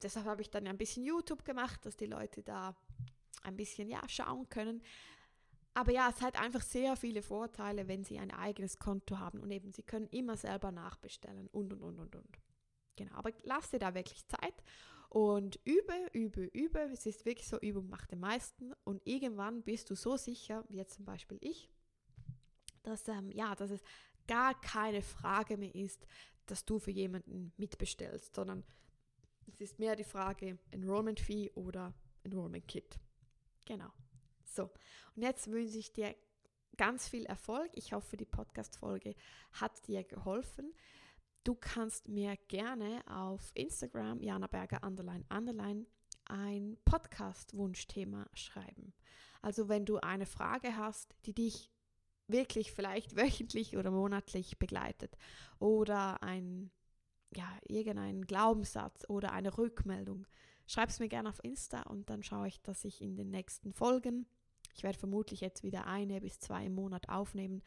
Deshalb 0.02 0.26
habe 0.26 0.42
ich 0.42 0.50
dann 0.50 0.66
ein 0.66 0.78
bisschen 0.78 1.04
YouTube 1.04 1.44
gemacht, 1.44 1.84
dass 1.84 1.96
die 1.96 2.06
Leute 2.06 2.42
da 2.42 2.76
ein 3.42 3.56
bisschen 3.56 3.88
ja, 3.88 4.06
schauen 4.08 4.48
können. 4.48 4.82
Aber 5.74 5.92
ja, 5.92 6.08
es 6.10 6.20
hat 6.22 6.40
einfach 6.40 6.62
sehr 6.62 6.96
viele 6.96 7.22
Vorteile, 7.22 7.88
wenn 7.88 8.04
Sie 8.04 8.18
ein 8.18 8.32
eigenes 8.32 8.78
Konto 8.78 9.18
haben 9.18 9.38
und 9.40 9.50
eben 9.50 9.70
Sie 9.70 9.82
können 9.82 10.08
immer 10.08 10.36
selber 10.36 10.72
nachbestellen 10.72 11.48
und 11.48 11.72
und 11.72 11.82
und 11.82 11.98
und 11.98 12.16
und. 12.16 12.38
Genau, 12.96 13.14
aber 13.14 13.30
lass 13.44 13.70
dir 13.70 13.78
da 13.78 13.94
wirklich 13.94 14.26
Zeit 14.26 14.54
Und 15.08 15.58
übe, 15.64 15.94
übe, 16.12 16.44
übe. 16.46 16.80
Es 16.92 17.06
ist 17.06 17.24
wirklich 17.24 17.48
so, 17.48 17.58
Übung 17.60 17.88
macht 17.88 18.10
den 18.10 18.20
meisten. 18.20 18.74
Und 18.84 19.00
irgendwann 19.06 19.62
bist 19.62 19.88
du 19.90 19.94
so 19.94 20.16
sicher, 20.16 20.64
wie 20.68 20.76
jetzt 20.76 20.96
zum 20.96 21.04
Beispiel 21.04 21.38
ich, 21.40 21.70
dass, 22.88 23.06
ähm, 23.08 23.30
ja, 23.32 23.54
dass 23.54 23.70
es 23.70 23.82
gar 24.26 24.60
keine 24.60 25.02
Frage 25.02 25.56
mehr 25.56 25.74
ist, 25.74 26.06
dass 26.46 26.64
du 26.64 26.78
für 26.78 26.90
jemanden 26.90 27.52
mitbestellst, 27.56 28.34
sondern 28.34 28.64
es 29.46 29.60
ist 29.60 29.78
mehr 29.78 29.96
die 29.96 30.04
Frage 30.04 30.58
Enrollment 30.70 31.20
Fee 31.20 31.50
oder 31.54 31.94
Enrollment 32.24 32.66
Kit. 32.68 32.98
Genau. 33.64 33.90
So, 34.44 34.70
und 35.14 35.22
jetzt 35.22 35.50
wünsche 35.50 35.78
ich 35.78 35.92
dir 35.92 36.14
ganz 36.76 37.08
viel 37.08 37.26
Erfolg. 37.26 37.70
Ich 37.74 37.92
hoffe, 37.92 38.16
die 38.16 38.24
Podcast-Folge 38.24 39.14
hat 39.52 39.86
dir 39.86 40.04
geholfen. 40.04 40.72
Du 41.44 41.54
kannst 41.54 42.08
mir 42.08 42.36
gerne 42.48 43.02
auf 43.06 43.50
Instagram, 43.54 44.22
Jana 44.22 44.46
Berger 44.46 44.82
Underline 44.82 45.24
Underline, 45.30 45.86
ein 46.26 46.78
Podcast-Wunschthema 46.84 48.28
schreiben. 48.34 48.92
Also 49.40 49.68
wenn 49.68 49.84
du 49.84 49.98
eine 49.98 50.26
Frage 50.26 50.76
hast, 50.76 51.14
die 51.24 51.34
dich 51.34 51.70
wirklich 52.28 52.72
vielleicht 52.72 53.16
wöchentlich 53.16 53.76
oder 53.76 53.90
monatlich 53.90 54.58
begleitet 54.58 55.16
oder 55.58 56.22
ein, 56.22 56.70
ja, 57.34 57.48
irgendein 57.66 58.22
Glaubenssatz 58.22 59.04
oder 59.08 59.32
eine 59.32 59.56
Rückmeldung, 59.58 60.26
schreib 60.66 60.90
es 60.90 61.00
mir 61.00 61.08
gerne 61.08 61.28
auf 61.28 61.42
Insta 61.42 61.82
und 61.82 62.10
dann 62.10 62.22
schaue 62.22 62.48
ich, 62.48 62.62
dass 62.62 62.84
ich 62.84 63.00
in 63.00 63.16
den 63.16 63.30
nächsten 63.30 63.72
Folgen, 63.72 64.26
ich 64.74 64.82
werde 64.82 64.98
vermutlich 64.98 65.40
jetzt 65.40 65.62
wieder 65.62 65.86
eine 65.86 66.20
bis 66.20 66.38
zwei 66.38 66.66
im 66.66 66.74
Monat 66.74 67.08
aufnehmen, 67.08 67.62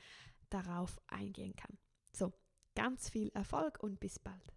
darauf 0.50 1.00
eingehen 1.08 1.56
kann. 1.56 1.78
So, 2.14 2.34
ganz 2.76 3.10
viel 3.10 3.30
Erfolg 3.30 3.82
und 3.82 4.00
bis 4.00 4.20
bald. 4.20 4.54